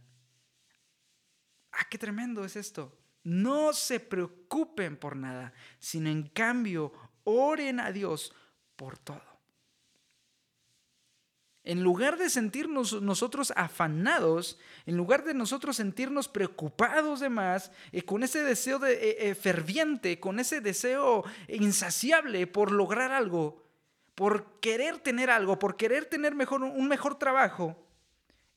Ah, 1.72 1.86
qué 1.90 1.98
tremendo 1.98 2.44
es 2.44 2.56
esto. 2.56 2.96
No 3.24 3.72
se 3.72 4.00
preocupen 4.00 4.96
por 4.96 5.16
nada, 5.16 5.52
sino 5.78 6.10
en 6.10 6.28
cambio 6.28 6.92
oren 7.24 7.80
a 7.80 7.92
Dios 7.92 8.34
por 8.76 8.98
todo. 8.98 9.32
En 11.64 11.84
lugar 11.84 12.18
de 12.18 12.28
sentirnos 12.28 13.00
nosotros 13.00 13.52
afanados, 13.54 14.58
en 14.84 14.96
lugar 14.96 15.24
de 15.24 15.32
nosotros 15.32 15.76
sentirnos 15.76 16.26
preocupados 16.26 17.20
de 17.20 17.28
más, 17.28 17.70
eh, 17.92 18.02
con 18.02 18.24
ese 18.24 18.42
deseo 18.42 18.80
de, 18.80 18.94
eh, 18.94 19.30
eh, 19.30 19.34
ferviente, 19.36 20.18
con 20.18 20.40
ese 20.40 20.60
deseo 20.60 21.24
insaciable 21.46 22.48
por 22.48 22.72
lograr 22.72 23.12
algo, 23.12 23.62
por 24.14 24.60
querer 24.60 24.98
tener 24.98 25.30
algo, 25.30 25.58
por 25.58 25.76
querer 25.76 26.04
tener 26.04 26.34
mejor, 26.34 26.62
un 26.62 26.88
mejor 26.88 27.18
trabajo, 27.18 27.76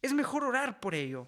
es 0.02 0.14
mejor 0.14 0.44
orar 0.44 0.80
por 0.80 0.96
ello. 0.96 1.28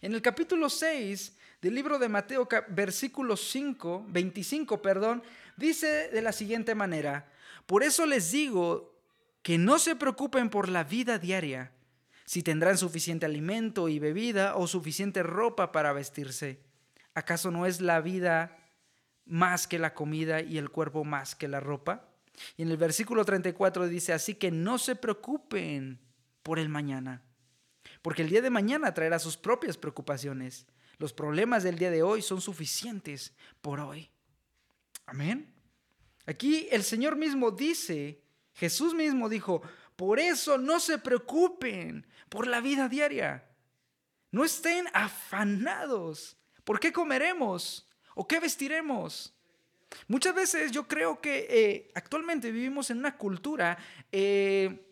En 0.00 0.12
el 0.12 0.22
capítulo 0.22 0.68
6 0.68 1.36
del 1.60 1.74
libro 1.74 1.98
de 1.98 2.08
Mateo, 2.08 2.48
versículo 2.68 3.36
5, 3.36 4.06
25, 4.08 4.82
perdón, 4.82 5.22
dice 5.56 6.08
de 6.08 6.22
la 6.22 6.32
siguiente 6.32 6.74
manera, 6.74 7.30
por 7.66 7.82
eso 7.82 8.06
les 8.06 8.30
digo 8.32 8.92
que 9.42 9.58
no 9.58 9.78
se 9.78 9.96
preocupen 9.96 10.50
por 10.50 10.68
la 10.68 10.84
vida 10.84 11.18
diaria, 11.18 11.72
si 12.24 12.42
tendrán 12.42 12.78
suficiente 12.78 13.26
alimento 13.26 13.88
y 13.88 13.98
bebida 13.98 14.56
o 14.56 14.66
suficiente 14.66 15.22
ropa 15.22 15.72
para 15.72 15.92
vestirse. 15.92 16.60
¿Acaso 17.14 17.50
no 17.50 17.66
es 17.66 17.80
la 17.80 18.00
vida 18.00 18.56
más 19.26 19.66
que 19.66 19.78
la 19.78 19.94
comida 19.94 20.40
y 20.40 20.58
el 20.58 20.70
cuerpo 20.70 21.04
más 21.04 21.34
que 21.34 21.48
la 21.48 21.60
ropa? 21.60 22.11
Y 22.56 22.62
en 22.62 22.70
el 22.70 22.76
versículo 22.76 23.24
34 23.24 23.88
dice, 23.88 24.12
así 24.12 24.34
que 24.34 24.50
no 24.50 24.78
se 24.78 24.96
preocupen 24.96 26.00
por 26.42 26.58
el 26.58 26.68
mañana, 26.68 27.22
porque 28.00 28.22
el 28.22 28.30
día 28.30 28.42
de 28.42 28.50
mañana 28.50 28.94
traerá 28.94 29.18
sus 29.18 29.36
propias 29.36 29.76
preocupaciones. 29.76 30.66
Los 30.98 31.12
problemas 31.12 31.62
del 31.62 31.78
día 31.78 31.90
de 31.90 32.02
hoy 32.02 32.22
son 32.22 32.40
suficientes 32.40 33.34
por 33.60 33.80
hoy. 33.80 34.10
Amén. 35.06 35.52
Aquí 36.26 36.68
el 36.70 36.84
Señor 36.84 37.16
mismo 37.16 37.50
dice, 37.50 38.22
Jesús 38.54 38.94
mismo 38.94 39.28
dijo, 39.28 39.62
por 39.96 40.20
eso 40.20 40.58
no 40.58 40.80
se 40.80 40.98
preocupen 40.98 42.06
por 42.28 42.46
la 42.46 42.60
vida 42.60 42.88
diaria. 42.88 43.48
No 44.30 44.44
estén 44.44 44.86
afanados. 44.94 46.36
¿Por 46.64 46.80
qué 46.80 46.92
comeremos? 46.92 47.88
¿O 48.14 48.26
qué 48.26 48.40
vestiremos? 48.40 49.34
Muchas 50.08 50.34
veces 50.34 50.72
yo 50.72 50.86
creo 50.86 51.20
que 51.20 51.46
eh, 51.48 51.90
actualmente 51.94 52.50
vivimos 52.50 52.90
en 52.90 52.98
una 52.98 53.16
cultura 53.16 53.78
eh, 54.10 54.86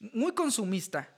muy 0.00 0.32
consumista, 0.32 1.14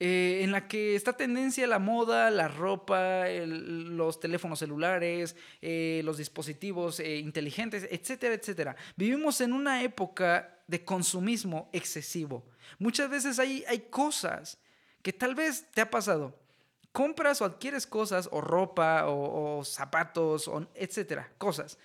eh, 0.00 0.40
en 0.42 0.52
la 0.52 0.68
que 0.68 0.94
está 0.94 1.12
tendencia 1.12 1.66
la 1.66 1.80
moda, 1.80 2.30
la 2.30 2.46
ropa, 2.46 3.24
los 3.28 4.20
teléfonos 4.20 4.60
celulares, 4.60 5.34
los 5.60 6.18
dispositivos 6.18 7.00
inteligentes, 7.00 7.88
etcétera, 7.90 8.34
etcétera. 8.34 8.76
Vivimos 8.96 9.40
en 9.40 9.52
una 9.52 9.82
época 9.82 10.62
de 10.68 10.84
consumismo 10.84 11.68
excesivo. 11.72 12.46
Muchas 12.78 13.10
veces 13.10 13.40
hay, 13.40 13.64
hay 13.66 13.80
cosas 13.90 14.58
que 15.02 15.12
tal 15.12 15.34
vez 15.34 15.66
te 15.72 15.80
ha 15.80 15.90
pasado. 15.90 16.38
Compras 16.92 17.40
o 17.40 17.44
adquieres 17.44 17.86
cosas, 17.86 18.28
o 18.32 18.40
ropa, 18.40 19.04
o, 19.06 19.64
zapatos, 19.64 20.48
o 20.48 20.68
etcétera, 20.74 21.32
cosas 21.38 21.78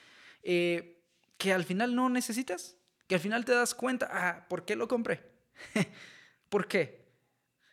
eh, 0.44 1.02
que 1.38 1.54
al 1.54 1.64
final 1.64 1.96
no 1.96 2.10
necesitas. 2.10 2.78
que 3.08 3.16
al 3.16 3.22
final 3.22 3.44
te 3.44 3.52
das 3.52 3.76
cuenta, 3.76 4.10
ah, 4.12 4.48
¿por 4.48 4.64
qué 4.64 4.76
lo 4.76 4.88
compré? 4.88 5.30
¿Por 6.50 6.68
qué? 6.68 7.04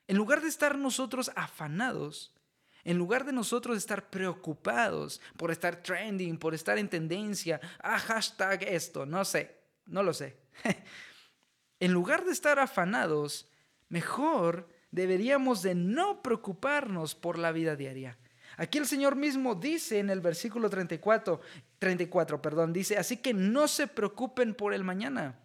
En 0.09 0.17
lugar 0.17 0.41
de 0.41 0.49
estar 0.49 0.77
nosotros 0.77 1.31
afanados, 1.37 2.35
en 2.83 2.99
lugar 2.99 3.25
de 3.25 3.33
nosotros 3.33 3.77
estar 3.77 4.11
preocupados 4.11 5.21
por 5.37 5.53
estar 5.53 5.83
trending, 5.83 6.37
por 6.37 6.53
estar 6.53 6.79
en 6.79 6.89
tendencia, 6.89 7.61
ah, 7.81 7.99
hashtag 7.99 8.65
esto, 8.65 9.07
no 9.07 9.25
sé, 9.25 9.57
no 9.87 10.03
lo 10.03 10.13
sé. 10.13 10.37
en 11.81 11.93
lugar 11.93 12.25
de 12.25 12.33
estar 12.33 12.59
afanados, 12.59 13.49
mejor 13.89 14.69
deberíamos 14.91 15.63
de 15.63 15.75
no 15.75 16.23
preocuparnos 16.23 17.15
por 17.15 17.39
la 17.39 17.53
vida 17.53 17.77
diaria. 17.77 18.19
Aquí 18.57 18.79
el 18.79 18.87
Señor 18.87 19.17
mismo 19.17 19.55
dice 19.55 19.99
en 19.99 20.11
el 20.11 20.21
versículo 20.21 20.69
34, 20.69 21.41
34, 21.79 22.43
perdón, 22.43 22.73
dice, 22.73 22.99
así 22.99 23.17
que 23.17 23.33
no 23.33 23.69
se 23.69 23.87
preocupen 23.87 24.55
por 24.55 24.75
el 24.75 24.85
mañana. 24.85 25.39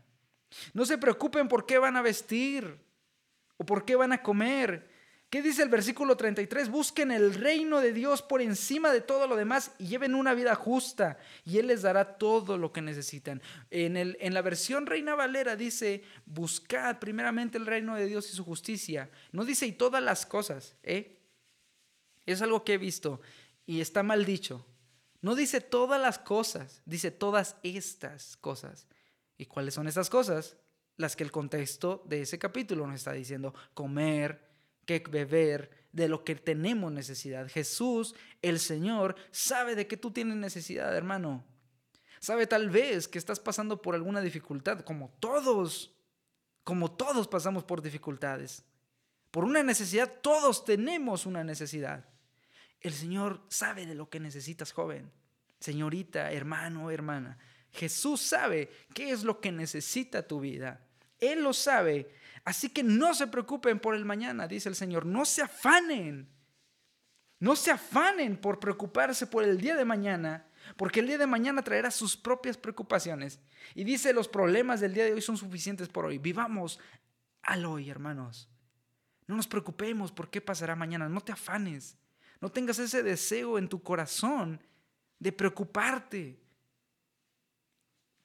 No 0.73 0.85
se 0.85 0.97
preocupen 0.97 1.47
por 1.47 1.65
qué 1.65 1.77
van 1.77 1.97
a 1.97 2.01
vestir 2.01 2.79
o 3.57 3.65
por 3.65 3.85
qué 3.85 3.95
van 3.95 4.13
a 4.13 4.21
comer. 4.21 4.89
¿Qué 5.35 5.41
dice 5.41 5.63
el 5.63 5.67
versículo 5.67 6.15
33? 6.15 6.69
Busquen 6.69 7.11
el 7.11 7.33
reino 7.33 7.81
de 7.81 7.91
Dios 7.91 8.21
por 8.21 8.41
encima 8.41 8.93
de 8.93 9.01
todo 9.01 9.27
lo 9.27 9.35
demás 9.35 9.73
y 9.77 9.87
lleven 9.87 10.15
una 10.15 10.33
vida 10.33 10.55
justa 10.55 11.17
y 11.43 11.57
Él 11.57 11.67
les 11.67 11.81
dará 11.81 12.17
todo 12.17 12.57
lo 12.57 12.71
que 12.71 12.81
necesitan. 12.81 13.41
En, 13.69 13.97
el, 13.97 14.15
en 14.21 14.33
la 14.33 14.41
versión 14.41 14.85
Reina 14.85 15.13
Valera 15.13 15.57
dice, 15.57 16.03
buscad 16.25 16.99
primeramente 16.99 17.57
el 17.57 17.65
reino 17.65 17.95
de 17.95 18.05
Dios 18.05 18.31
y 18.31 18.33
su 18.33 18.45
justicia. 18.45 19.09
No 19.33 19.43
dice 19.43 19.67
y 19.67 19.73
todas 19.73 20.01
las 20.01 20.25
cosas, 20.25 20.77
¿eh? 20.83 21.19
Es 22.25 22.41
algo 22.41 22.63
que 22.63 22.75
he 22.75 22.77
visto 22.77 23.19
y 23.65 23.81
está 23.81 24.03
mal 24.03 24.23
dicho. 24.23 24.65
No 25.19 25.35
dice 25.35 25.59
todas 25.59 25.99
las 25.99 26.17
cosas, 26.17 26.81
dice 26.85 27.11
todas 27.11 27.57
estas 27.61 28.37
cosas. 28.37 28.87
¿Y 29.37 29.47
cuáles 29.47 29.73
son 29.73 29.89
estas 29.89 30.09
cosas? 30.09 30.55
Las 30.95 31.17
que 31.17 31.25
el 31.25 31.31
contexto 31.33 32.05
de 32.05 32.21
ese 32.21 32.39
capítulo 32.39 32.87
nos 32.87 32.95
está 32.95 33.11
diciendo, 33.11 33.53
comer, 33.73 34.44
que 34.85 34.99
beber, 34.99 35.85
de 35.95 36.09
lo 36.09 36.25
que 36.25 36.35
tenemos 36.35 36.91
necesidad. 36.91 37.47
Jesús, 37.47 38.15
el 38.41 38.59
Señor, 38.59 39.15
sabe 39.31 39.75
de 39.75 39.87
que 39.87 39.95
tú 39.95 40.11
tienes 40.11 40.35
necesidad, 40.35 40.93
hermano. 40.93 41.45
Sabe 42.19 42.47
tal 42.47 42.69
vez 42.69 43.07
que 43.07 43.17
estás 43.17 43.39
pasando 43.39 43.81
por 43.81 43.95
alguna 43.95 44.19
dificultad, 44.19 44.81
como 44.81 45.15
todos, 45.21 45.95
como 46.65 46.91
todos 46.91 47.29
pasamos 47.29 47.63
por 47.63 47.81
dificultades. 47.81 48.65
Por 49.31 49.45
una 49.45 49.63
necesidad, 49.63 50.11
todos 50.21 50.65
tenemos 50.65 51.25
una 51.25 51.45
necesidad. 51.45 52.09
El 52.81 52.91
Señor 52.91 53.41
sabe 53.47 53.85
de 53.85 53.95
lo 53.95 54.09
que 54.09 54.19
necesitas, 54.19 54.73
joven, 54.73 55.13
señorita, 55.61 56.33
hermano, 56.33 56.91
hermana. 56.91 57.37
Jesús 57.71 58.19
sabe 58.19 58.69
qué 58.93 59.11
es 59.11 59.23
lo 59.23 59.39
que 59.39 59.53
necesita 59.53 60.27
tu 60.27 60.41
vida. 60.41 60.85
Él 61.19 61.41
lo 61.41 61.53
sabe 61.53 62.09
Así 62.45 62.69
que 62.69 62.83
no 62.83 63.15
se 63.15 63.25
preocupen 63.25 63.79
por 63.79 63.95
el 63.95 64.05
mañana, 64.05 64.47
dice 64.47 64.69
el 64.69 64.75
Señor. 64.75 65.05
No 65.05 65.25
se 65.25 65.41
afanen. 65.41 66.29
No 67.39 67.55
se 67.55 67.71
afanen 67.71 68.37
por 68.37 68.59
preocuparse 68.59 69.27
por 69.27 69.43
el 69.43 69.59
día 69.59 69.75
de 69.75 69.83
mañana, 69.83 70.47
porque 70.77 70.99
el 70.99 71.07
día 71.07 71.17
de 71.17 71.27
mañana 71.27 71.63
traerá 71.63 71.89
sus 71.91 72.15
propias 72.15 72.55
preocupaciones. 72.55 73.41
Y 73.73 73.83
dice, 73.83 74.13
los 74.13 74.27
problemas 74.27 74.79
del 74.79 74.93
día 74.93 75.05
de 75.05 75.13
hoy 75.13 75.21
son 75.21 75.37
suficientes 75.37 75.89
por 75.89 76.05
hoy. 76.05 76.19
Vivamos 76.19 76.79
al 77.41 77.65
hoy, 77.65 77.89
hermanos. 77.89 78.47
No 79.27 79.35
nos 79.35 79.47
preocupemos 79.47 80.11
por 80.11 80.29
qué 80.29 80.39
pasará 80.39 80.75
mañana. 80.75 81.09
No 81.09 81.21
te 81.21 81.31
afanes. 81.31 81.97
No 82.39 82.51
tengas 82.51 82.77
ese 82.77 83.01
deseo 83.01 83.57
en 83.57 83.67
tu 83.67 83.81
corazón 83.81 84.61
de 85.17 85.31
preocuparte. 85.31 86.39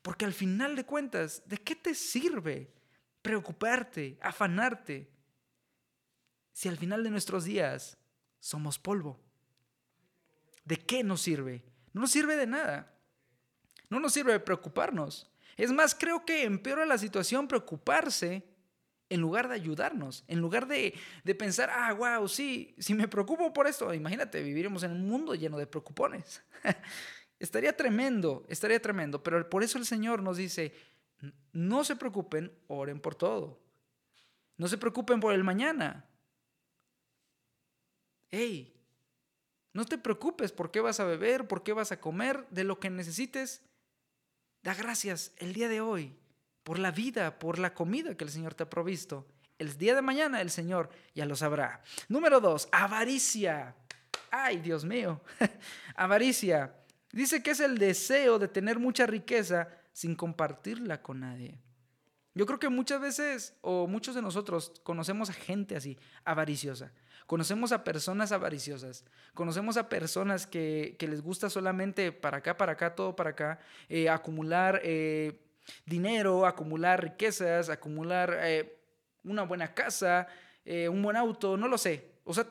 Porque 0.02 0.26
al 0.26 0.34
final 0.34 0.76
de 0.76 0.84
cuentas, 0.84 1.42
¿de 1.46 1.56
qué 1.56 1.74
te 1.74 1.94
sirve 1.94 2.79
preocuparte, 3.22 4.18
afanarte, 4.20 5.10
si 6.52 6.68
al 6.68 6.76
final 6.76 7.02
de 7.02 7.10
nuestros 7.10 7.44
días 7.44 7.98
somos 8.38 8.78
polvo? 8.78 9.20
¿De 10.64 10.76
qué 10.76 11.02
nos 11.02 11.22
sirve? 11.22 11.64
No 11.92 12.02
nos 12.02 12.10
sirve 12.10 12.36
de 12.36 12.46
nada. 12.46 12.94
No 13.88 13.98
nos 13.98 14.12
sirve 14.12 14.32
de 14.32 14.40
preocuparnos. 14.40 15.30
Es 15.56 15.72
más, 15.72 15.94
creo 15.94 16.24
que 16.24 16.44
empeora 16.44 16.86
la 16.86 16.98
situación 16.98 17.48
preocuparse 17.48 18.44
en 19.10 19.20
lugar 19.20 19.48
de 19.48 19.56
ayudarnos, 19.56 20.24
en 20.28 20.38
lugar 20.38 20.68
de, 20.68 20.94
de, 21.24 21.34
pensar, 21.34 21.68
ah, 21.68 21.92
wow, 21.92 22.28
sí, 22.28 22.76
si 22.78 22.94
me 22.94 23.08
preocupo 23.08 23.52
por 23.52 23.66
esto, 23.66 23.92
imagínate, 23.92 24.40
viviríamos 24.40 24.84
en 24.84 24.92
un 24.92 25.08
mundo 25.08 25.34
lleno 25.34 25.58
de 25.58 25.66
preocupones. 25.66 26.42
estaría 27.40 27.76
tremendo, 27.76 28.44
estaría 28.48 28.80
tremendo, 28.80 29.22
pero 29.22 29.50
por 29.50 29.64
eso 29.64 29.78
el 29.78 29.86
Señor 29.86 30.22
nos 30.22 30.36
dice, 30.36 30.72
no 31.52 31.84
se 31.84 31.96
preocupen, 31.96 32.52
oren 32.68 33.00
por 33.00 33.14
todo. 33.14 33.60
No 34.56 34.68
se 34.68 34.78
preocupen 34.78 35.20
por 35.20 35.32
el 35.32 35.44
mañana. 35.44 36.04
Hey, 38.30 38.72
no 39.72 39.84
te 39.84 39.98
preocupes 39.98 40.52
por 40.52 40.70
qué 40.70 40.80
vas 40.80 41.00
a 41.00 41.04
beber, 41.04 41.48
por 41.48 41.62
qué 41.62 41.72
vas 41.72 41.92
a 41.92 42.00
comer, 42.00 42.46
de 42.50 42.64
lo 42.64 42.78
que 42.78 42.90
necesites. 42.90 43.62
Da 44.62 44.74
gracias 44.74 45.32
el 45.38 45.52
día 45.52 45.68
de 45.68 45.80
hoy 45.80 46.14
por 46.62 46.78
la 46.78 46.90
vida, 46.90 47.38
por 47.38 47.58
la 47.58 47.74
comida 47.74 48.16
que 48.16 48.24
el 48.24 48.30
Señor 48.30 48.54
te 48.54 48.64
ha 48.64 48.70
provisto. 48.70 49.26
El 49.58 49.76
día 49.76 49.94
de 49.94 50.02
mañana 50.02 50.40
el 50.40 50.50
Señor 50.50 50.90
ya 51.14 51.26
lo 51.26 51.36
sabrá. 51.36 51.82
Número 52.08 52.40
dos, 52.40 52.68
avaricia. 52.72 53.74
Ay, 54.30 54.58
Dios 54.58 54.84
mío. 54.84 55.20
avaricia. 55.94 56.74
Dice 57.12 57.42
que 57.42 57.50
es 57.50 57.60
el 57.60 57.78
deseo 57.78 58.38
de 58.38 58.48
tener 58.48 58.78
mucha 58.78 59.06
riqueza 59.06 59.68
sin 59.92 60.14
compartirla 60.14 61.02
con 61.02 61.20
nadie. 61.20 61.58
Yo 62.34 62.46
creo 62.46 62.58
que 62.58 62.68
muchas 62.68 63.00
veces, 63.00 63.56
o 63.60 63.86
muchos 63.86 64.14
de 64.14 64.22
nosotros, 64.22 64.72
conocemos 64.84 65.30
a 65.30 65.32
gente 65.32 65.76
así, 65.76 65.98
avariciosa. 66.24 66.92
Conocemos 67.26 67.72
a 67.72 67.84
personas 67.84 68.32
avariciosas. 68.32 69.04
Conocemos 69.34 69.76
a 69.76 69.88
personas 69.88 70.46
que, 70.46 70.96
les 71.00 71.22
gusta 71.22 71.50
solamente 71.50 72.12
para 72.12 72.38
acá, 72.38 72.56
para 72.56 72.72
acá, 72.72 72.94
todo 72.94 73.16
para 73.16 73.30
acá, 73.30 73.58
eh, 73.88 74.08
acumular 74.08 74.80
eh, 74.84 75.40
dinero, 75.86 76.46
acumular 76.46 77.02
riquezas, 77.02 77.68
acumular 77.68 78.36
eh, 78.42 78.80
una 79.24 79.42
buena 79.42 79.74
casa, 79.74 80.26
un 80.64 81.02
buen 81.02 81.16
auto, 81.16 81.56
no 81.56 81.66
lo 81.66 81.78
sé. 81.78 82.12
O 82.24 82.32
sea, 82.32 82.46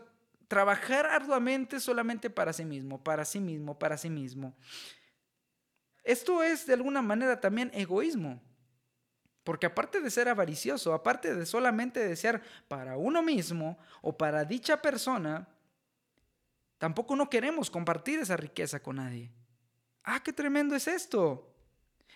trabajar 0.47 1.05
arduamente 1.05 1.79
solamente 1.79 2.29
para 2.29 2.51
sí 2.51 2.65
mismo, 2.65 3.01
para 3.01 3.23
sí 3.23 3.39
mismo, 3.39 3.79
para 3.79 3.97
sí 3.97 4.09
mismo. 4.09 4.55
Esto 6.03 6.43
es 6.43 6.65
de 6.65 6.73
alguna 6.73 7.01
manera 7.01 7.39
también 7.39 7.71
egoísmo. 7.73 8.41
Porque 9.43 9.65
aparte 9.65 10.01
de 10.01 10.11
ser 10.11 10.29
avaricioso, 10.29 10.93
aparte 10.93 11.33
de 11.33 11.45
solamente 11.45 12.05
desear 12.05 12.41
para 12.67 12.97
uno 12.97 13.23
mismo 13.23 13.77
o 14.01 14.15
para 14.17 14.45
dicha 14.45 14.81
persona, 14.81 15.47
tampoco 16.77 17.15
no 17.15 17.29
queremos 17.29 17.71
compartir 17.71 18.19
esa 18.19 18.37
riqueza 18.37 18.81
con 18.81 18.97
nadie. 18.97 19.31
Ah, 20.03 20.21
qué 20.23 20.33
tremendo 20.33 20.75
es 20.75 20.87
esto. 20.87 21.49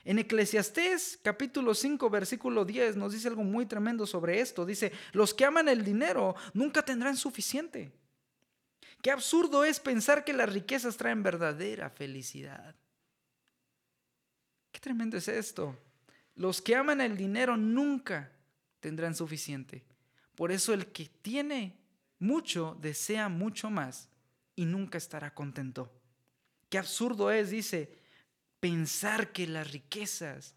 En 0.05 0.19
Eclesiastés 0.19 1.17
capítulo 1.23 1.73
5 1.73 2.09
versículo 2.09 2.65
10 2.65 2.97
nos 2.97 3.13
dice 3.13 3.29
algo 3.29 3.43
muy 3.43 3.65
tremendo 3.65 4.05
sobre 4.05 4.41
esto. 4.41 4.65
Dice, 4.65 4.91
los 5.13 5.33
que 5.33 5.45
aman 5.45 5.69
el 5.69 5.83
dinero 5.83 6.35
nunca 6.53 6.83
tendrán 6.83 7.15
suficiente. 7.15 7.93
Qué 9.01 9.11
absurdo 9.11 9.63
es 9.63 9.79
pensar 9.79 10.23
que 10.23 10.33
las 10.33 10.51
riquezas 10.51 10.97
traen 10.97 11.23
verdadera 11.23 11.89
felicidad. 11.89 12.75
Qué 14.73 14.79
tremendo 14.79 15.17
es 15.17 15.27
esto. 15.27 15.77
Los 16.35 16.61
que 16.61 16.75
aman 16.75 16.99
el 16.99 17.15
dinero 17.15 17.55
nunca 17.55 18.31
tendrán 18.79 19.15
suficiente. 19.15 19.85
Por 20.35 20.51
eso 20.51 20.73
el 20.73 20.87
que 20.87 21.05
tiene 21.21 21.77
mucho 22.17 22.75
desea 22.81 23.29
mucho 23.29 23.69
más 23.69 24.09
y 24.55 24.65
nunca 24.65 24.97
estará 24.97 25.33
contento. 25.35 25.93
Qué 26.69 26.79
absurdo 26.79 27.31
es, 27.31 27.51
dice, 27.51 27.99
pensar 28.59 29.31
que 29.31 29.45
las 29.45 29.71
riquezas 29.71 30.55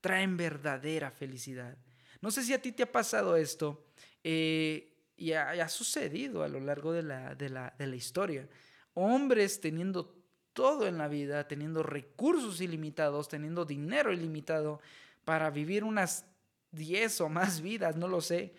traen 0.00 0.38
verdadera 0.38 1.10
felicidad. 1.10 1.76
No 2.22 2.30
sé 2.30 2.42
si 2.42 2.54
a 2.54 2.62
ti 2.62 2.72
te 2.72 2.84
ha 2.84 2.90
pasado 2.90 3.36
esto 3.36 3.86
eh, 4.24 4.96
y 5.14 5.32
ha, 5.32 5.68
sucedido 5.68 6.42
a 6.42 6.48
lo 6.48 6.58
largo 6.58 6.94
de 6.94 7.02
la, 7.02 7.34
de 7.34 7.86
la 7.86 7.96
historia. 7.96 8.48
Hombres 8.94 9.60
teniendo 9.60 10.17
todo 10.58 10.88
en 10.88 10.98
la 10.98 11.06
vida, 11.06 11.46
teniendo 11.46 11.84
recursos 11.84 12.60
ilimitados, 12.60 13.28
teniendo 13.28 13.64
dinero 13.64 14.12
ilimitado 14.12 14.80
para 15.24 15.50
vivir 15.50 15.84
unas 15.84 16.26
10 16.72 17.20
o 17.20 17.28
más 17.28 17.60
vidas, 17.60 17.94
no 17.94 18.08
lo 18.08 18.20
sé. 18.20 18.56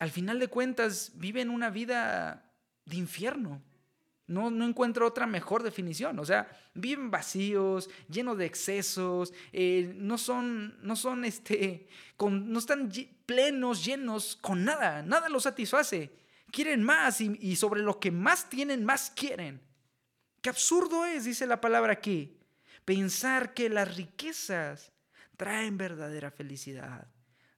Al 0.00 0.10
final 0.10 0.38
de 0.38 0.48
cuentas, 0.48 1.12
viven 1.14 1.48
una 1.48 1.70
vida 1.70 2.44
de 2.84 2.96
infierno. 2.96 3.62
No, 4.26 4.50
no 4.50 4.66
encuentro 4.66 5.06
otra 5.06 5.26
mejor 5.26 5.62
definición. 5.62 6.18
O 6.18 6.26
sea, 6.26 6.46
viven 6.74 7.10
vacíos, 7.10 7.88
llenos 8.10 8.36
de 8.36 8.44
excesos, 8.44 9.32
eh, 9.50 9.94
no 9.96 10.18
son, 10.18 10.76
no 10.82 10.94
son 10.94 11.24
este, 11.24 11.88
no 12.20 12.58
están 12.58 12.92
plenos, 13.24 13.82
llenos 13.82 14.36
con 14.42 14.62
nada, 14.62 15.02
nada 15.02 15.30
los 15.30 15.44
satisface. 15.44 16.12
Quieren 16.50 16.82
más 16.82 17.22
y, 17.22 17.34
y 17.40 17.56
sobre 17.56 17.80
lo 17.80 17.98
que 17.98 18.10
más 18.10 18.50
tienen, 18.50 18.84
más 18.84 19.08
quieren. 19.08 19.72
Qué 20.44 20.50
absurdo 20.50 21.06
es, 21.06 21.24
dice 21.24 21.46
la 21.46 21.58
palabra 21.58 21.94
aquí, 21.94 22.36
pensar 22.84 23.54
que 23.54 23.70
las 23.70 23.96
riquezas 23.96 24.92
traen 25.38 25.78
verdadera 25.78 26.30
felicidad. 26.30 27.06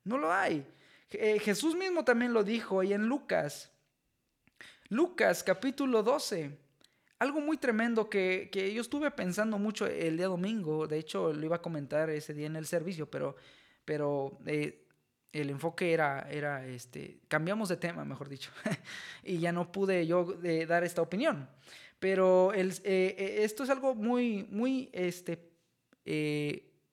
No 0.04 0.18
lo 0.18 0.32
hay. 0.32 0.64
Eh, 1.10 1.40
Jesús 1.40 1.74
mismo 1.74 2.04
también 2.04 2.32
lo 2.32 2.44
dijo 2.44 2.78
ahí 2.78 2.92
en 2.92 3.08
Lucas. 3.08 3.72
Lucas 4.88 5.42
capítulo 5.42 6.04
12. 6.04 6.56
Algo 7.18 7.40
muy 7.40 7.56
tremendo 7.56 8.08
que, 8.08 8.48
yo 8.72 8.82
estuve 8.82 9.10
pensando 9.10 9.58
mucho 9.58 9.88
el 9.88 10.16
día 10.16 10.28
domingo. 10.28 10.86
De 10.86 10.98
hecho, 10.98 11.32
lo 11.32 11.44
iba 11.44 11.56
a 11.56 11.62
comentar 11.62 12.08
ese 12.08 12.34
día 12.34 12.46
en 12.46 12.54
el 12.54 12.66
servicio, 12.66 13.10
pero, 13.10 13.34
pero 13.84 14.38
eh, 14.46 14.86
el 15.32 15.50
enfoque 15.50 15.92
era, 15.92 16.28
era 16.30 16.64
este, 16.64 17.18
cambiamos 17.26 17.68
de 17.68 17.78
tema, 17.78 18.04
mejor 18.04 18.28
dicho. 18.28 18.52
y 19.24 19.38
ya 19.38 19.50
no 19.50 19.72
pude 19.72 20.06
yo 20.06 20.38
eh, 20.44 20.66
dar 20.66 20.84
esta 20.84 21.02
opinión. 21.02 21.48
Pero 21.98 22.52
el, 22.52 22.74
esto 22.84 23.64
es 23.64 23.70
algo 23.70 23.94
muy, 23.94 24.46
muy 24.50 24.90
este, 24.92 25.50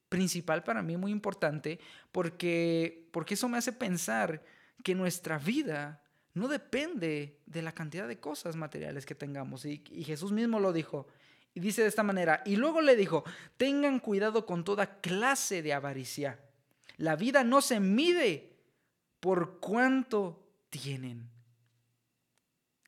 principal 0.09 0.63
para 0.63 0.81
mí, 0.81 0.95
muy 0.95 1.11
importante, 1.11 1.79
porque, 2.11 3.09
porque 3.11 3.33
eso 3.33 3.49
me 3.49 3.57
hace 3.57 3.73
pensar 3.73 4.43
que 4.83 4.95
nuestra 4.95 5.37
vida 5.37 6.03
no 6.33 6.47
depende 6.47 7.39
de 7.45 7.61
la 7.61 7.71
cantidad 7.71 8.07
de 8.07 8.19
cosas 8.19 8.55
materiales 8.55 9.05
que 9.05 9.15
tengamos. 9.15 9.65
Y, 9.65 9.83
Jesús 10.03 10.31
mismo 10.31 10.59
lo 10.59 10.73
dijo. 10.73 11.07
Y 11.53 11.59
dice 11.59 11.83
de 11.83 11.87
esta 11.87 12.03
manera, 12.03 12.41
y 12.45 12.55
luego 12.55 12.81
le 12.81 12.95
dijo, 12.95 13.23
tengan 13.57 13.99
cuidado 13.99 14.45
con 14.45 14.63
toda 14.63 14.99
clase 15.01 15.61
de 15.61 15.73
avaricia. 15.73 16.39
La 16.97 17.15
vida 17.15 17.43
no 17.43 17.61
se 17.61 17.79
mide 17.79 18.55
por 19.19 19.59
cuánto 19.59 20.43
tienen. 20.69 21.29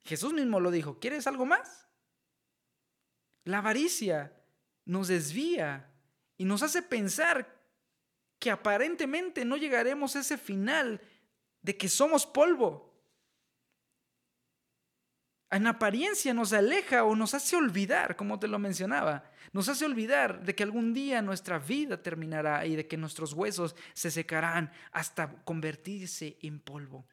Jesús 0.04 0.34
mismo 0.34 0.60
lo 0.60 0.72
dijo, 0.72 1.00
¿quieres 1.00 1.28
algo 1.28 1.46
más? 1.46 1.85
La 3.46 3.60
avaricia 3.60 4.34
nos 4.84 5.08
desvía 5.08 5.90
y 6.38 6.44
nos 6.46 6.62
hace 6.62 6.82
pensar 6.82 7.56
que 8.38 8.52
aparentemente 8.52 9.46
no 9.46 9.56
llegaremos 9.56 10.16
a 10.16 10.20
ese 10.20 10.38
final 10.38 11.00
de 11.62 11.78
que 11.78 11.88
somos 11.88 12.26
polvo 12.26 12.96
en 15.56 15.68
apariencia 15.68 16.34
nos 16.34 16.52
aleja 16.52 17.06
o 17.06 17.16
nos 17.16 17.34
hace 17.34 17.56
olvidar, 17.56 18.18
como 18.18 18.40
te 18.40 18.48
lo 18.48 18.60
mencionaba, 18.60 19.32
nos 19.54 19.70
hace 19.70 19.86
olvidar 19.86 20.44
de 20.44 20.54
que 20.54 20.64
algún 20.64 20.94
día 20.94 21.22
nuestra 21.22 21.60
vida 21.60 22.02
terminará 22.02 22.66
y 22.66 22.76
de 22.76 22.88
que 22.88 22.98
nuestros 22.98 23.32
huesos 23.32 23.74
se 23.94 24.12
secarán 24.12 24.72
hasta 24.92 25.32
convertirse 25.46 26.38
en 26.42 26.60
polvo. 26.60 27.08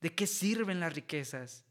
¿De 0.00 0.12
qué 0.12 0.26
sirven 0.26 0.80
las 0.80 0.94
riquezas? 0.94 1.64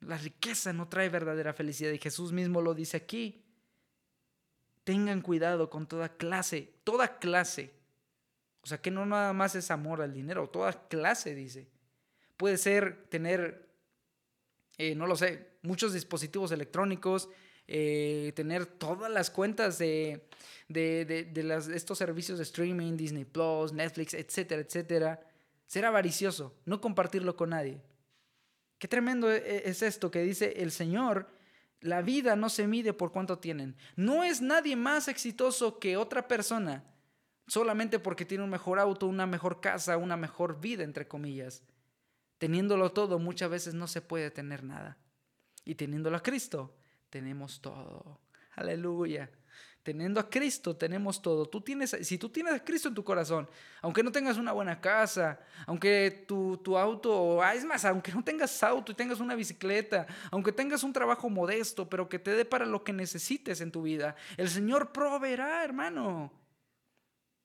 La 0.00 0.16
riqueza 0.16 0.72
no 0.72 0.88
trae 0.88 1.08
verdadera 1.08 1.52
felicidad 1.52 1.92
y 1.92 1.98
Jesús 1.98 2.32
mismo 2.32 2.60
lo 2.60 2.74
dice 2.74 2.96
aquí. 2.96 3.44
Tengan 4.84 5.20
cuidado 5.20 5.68
con 5.68 5.86
toda 5.86 6.16
clase, 6.16 6.72
toda 6.84 7.18
clase. 7.18 7.74
O 8.62 8.66
sea, 8.66 8.80
que 8.80 8.90
no 8.90 9.06
nada 9.06 9.32
más 9.32 9.54
es 9.54 9.70
amor 9.70 10.02
al 10.02 10.12
dinero, 10.12 10.48
toda 10.48 10.88
clase 10.88 11.34
dice. 11.34 11.68
Puede 12.36 12.56
ser 12.56 13.06
tener 13.08 13.70
eh, 14.82 14.94
no 14.94 15.06
lo 15.06 15.14
sé, 15.14 15.46
muchos 15.60 15.92
dispositivos 15.92 16.52
electrónicos, 16.52 17.28
eh, 17.68 18.32
tener 18.34 18.64
todas 18.64 19.12
las 19.12 19.28
cuentas 19.30 19.76
de, 19.76 20.26
estos 20.70 21.98
servicios 21.98 22.38
de 22.38 22.44
streaming, 22.44 22.96
Disney 22.96 23.26
Plus, 23.26 23.74
Netflix, 23.74 24.14
etcétera, 24.14 24.62
etcétera. 24.62 25.20
Ser 25.66 25.84
avaricioso, 25.84 26.54
no 26.64 26.80
compartirlo 26.80 27.36
con 27.36 27.50
nadie. 27.50 27.82
Qué 28.80 28.88
tremendo 28.88 29.30
e, 29.30 29.36
e, 29.36 29.70
es 29.70 29.82
esto 29.82 30.10
que 30.10 30.22
dice 30.22 30.54
el 30.56 30.72
Señor. 30.72 31.28
La 31.80 32.02
vida 32.02 32.34
no 32.34 32.48
se 32.48 32.66
mide 32.66 32.92
por 32.92 33.12
cuánto 33.12 33.38
tienen. 33.38 33.76
No 33.94 34.24
es 34.24 34.40
nadie 34.40 34.74
más 34.74 35.06
exitoso 35.06 35.78
que 35.78 35.96
otra 35.96 36.26
persona 36.26 36.82
solamente 37.46 37.98
porque 37.98 38.24
tiene 38.24 38.44
un 38.44 38.50
mejor 38.50 38.78
auto, 38.78 39.06
una 39.06 39.26
mejor 39.26 39.60
casa, 39.60 39.96
una 39.96 40.16
mejor 40.16 40.60
vida, 40.60 40.84
entre 40.84 41.08
comillas. 41.08 41.62
Teniéndolo 42.38 42.92
todo, 42.92 43.18
muchas 43.18 43.50
veces 43.50 43.74
no 43.74 43.86
se 43.86 44.00
puede 44.00 44.30
tener 44.30 44.62
nada. 44.62 44.96
Y 45.64 45.74
teniéndolo 45.74 46.16
a 46.16 46.22
Cristo, 46.22 46.74
tenemos 47.10 47.60
todo. 47.60 48.20
Aleluya. 48.54 49.30
Teniendo 49.82 50.20
a 50.20 50.28
Cristo 50.28 50.76
tenemos 50.76 51.22
todo. 51.22 51.46
Tú 51.46 51.62
tienes, 51.62 51.96
si 52.02 52.18
tú 52.18 52.28
tienes 52.28 52.52
a 52.52 52.64
Cristo 52.64 52.88
en 52.88 52.94
tu 52.94 53.02
corazón, 53.02 53.48
aunque 53.80 54.02
no 54.02 54.12
tengas 54.12 54.36
una 54.36 54.52
buena 54.52 54.78
casa, 54.78 55.40
aunque 55.66 56.24
tu, 56.28 56.58
tu 56.58 56.76
auto, 56.76 57.42
ah, 57.42 57.54
es 57.54 57.64
más, 57.64 57.86
aunque 57.86 58.12
no 58.12 58.22
tengas 58.22 58.62
auto 58.62 58.92
y 58.92 58.94
tengas 58.94 59.20
una 59.20 59.34
bicicleta, 59.34 60.06
aunque 60.30 60.52
tengas 60.52 60.82
un 60.82 60.92
trabajo 60.92 61.30
modesto, 61.30 61.88
pero 61.88 62.10
que 62.10 62.18
te 62.18 62.32
dé 62.32 62.44
para 62.44 62.66
lo 62.66 62.84
que 62.84 62.92
necesites 62.92 63.62
en 63.62 63.72
tu 63.72 63.82
vida, 63.82 64.16
el 64.36 64.50
Señor 64.50 64.92
proveerá, 64.92 65.64
hermano. 65.64 66.30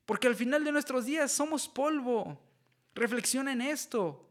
Porque 0.05 0.27
al 0.27 0.35
final 0.35 0.63
de 0.63 0.71
nuestros 0.71 1.05
días 1.05 1.31
somos 1.31 1.67
polvo. 1.67 2.39
Reflexiona 2.93 3.53
en 3.53 3.61
esto. 3.61 4.29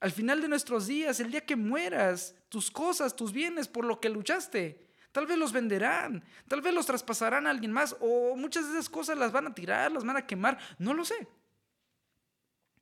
Al 0.00 0.12
final 0.12 0.40
de 0.40 0.48
nuestros 0.48 0.86
días, 0.86 1.18
el 1.20 1.30
día 1.30 1.44
que 1.44 1.56
mueras, 1.56 2.34
tus 2.48 2.70
cosas, 2.70 3.16
tus 3.16 3.32
bienes 3.32 3.68
por 3.68 3.84
lo 3.84 4.00
que 4.00 4.08
luchaste, 4.08 4.84
tal 5.14 5.26
vez 5.28 5.38
los 5.38 5.52
venderán, 5.52 6.24
tal 6.48 6.60
vez 6.60 6.74
los 6.74 6.86
traspasarán 6.86 7.46
a 7.46 7.50
alguien 7.50 7.70
más 7.70 7.96
o 8.00 8.34
muchas 8.34 8.64
de 8.64 8.72
esas 8.72 8.88
cosas 8.88 9.16
las 9.16 9.30
van 9.30 9.46
a 9.46 9.54
tirar, 9.54 9.92
las 9.92 10.04
van 10.04 10.16
a 10.16 10.26
quemar, 10.26 10.58
no 10.80 10.92
lo 10.92 11.04
sé. 11.04 11.28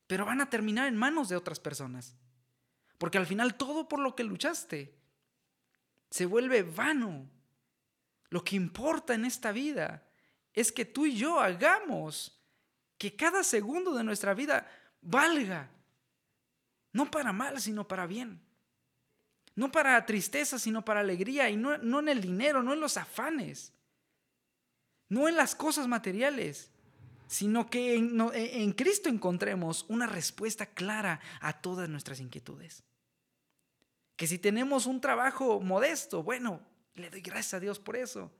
Pero 0.07 0.25
van 0.25 0.41
a 0.41 0.49
terminar 0.49 0.89
en 0.89 0.97
manos 0.97 1.29
de 1.29 1.37
otras 1.37 1.61
personas. 1.61 2.17
Porque 2.97 3.19
al 3.19 3.27
final 3.27 3.57
todo 3.57 3.87
por 3.87 3.99
lo 3.99 4.17
que 4.17 4.25
luchaste 4.25 4.95
se 6.11 6.25
vuelve 6.25 6.63
vano. 6.63 7.29
Lo 8.31 8.43
que 8.43 8.57
importa 8.57 9.13
en 9.13 9.27
esta 9.27 9.53
vida 9.53 10.03
es 10.55 10.73
que 10.73 10.87
tú 10.87 11.05
y 11.05 11.15
yo 11.15 11.39
hagamos 11.39 12.43
que 12.97 13.15
cada 13.15 13.45
segundo 13.45 13.93
de 13.93 14.05
nuestra 14.05 14.33
vida 14.33 14.67
valga 15.03 15.69
no 16.95 17.11
para 17.11 17.35
mal, 17.35 17.61
sino 17.61 17.87
para 17.87 18.07
bien. 18.07 18.42
No 19.55 19.71
para 19.71 20.05
tristeza, 20.07 20.59
sino 20.59 20.85
para 20.85 21.01
alegría. 21.01 21.51
Y 21.51 21.57
no, 21.57 21.75
en 21.75 22.09
el 22.09 22.21
dinero, 22.21 22.63
no 22.63 22.73
en 22.73 22.81
los 22.81 22.97
afanes. 22.97 23.73
No 25.09 25.29
en 25.29 25.37
las 25.37 25.55
cosas 25.55 25.87
materiales. 25.87 26.71
Sino 27.27 27.69
que 27.69 27.95
en, 27.95 28.19
en 28.35 28.73
Cristo 28.73 29.09
encontremos 29.09 29.87
una 29.89 30.07
respuesta 30.07 30.67
clara 30.67 31.21
a 31.41 31.61
todas 31.61 31.89
nuestras 31.89 32.21
inquietudes. 32.21 32.85
Que 34.17 34.27
si 34.27 34.39
tenemos 34.39 34.87
un 34.87 35.01
trabajo 35.01 35.61
modesto, 35.61 36.23
bueno, 36.23 36.61
le 36.95 37.11
doy 37.11 37.21
gracias 37.21 37.55
a 37.55 37.61
Dios 37.61 37.79
por 37.79 37.97
eso. 37.97 38.31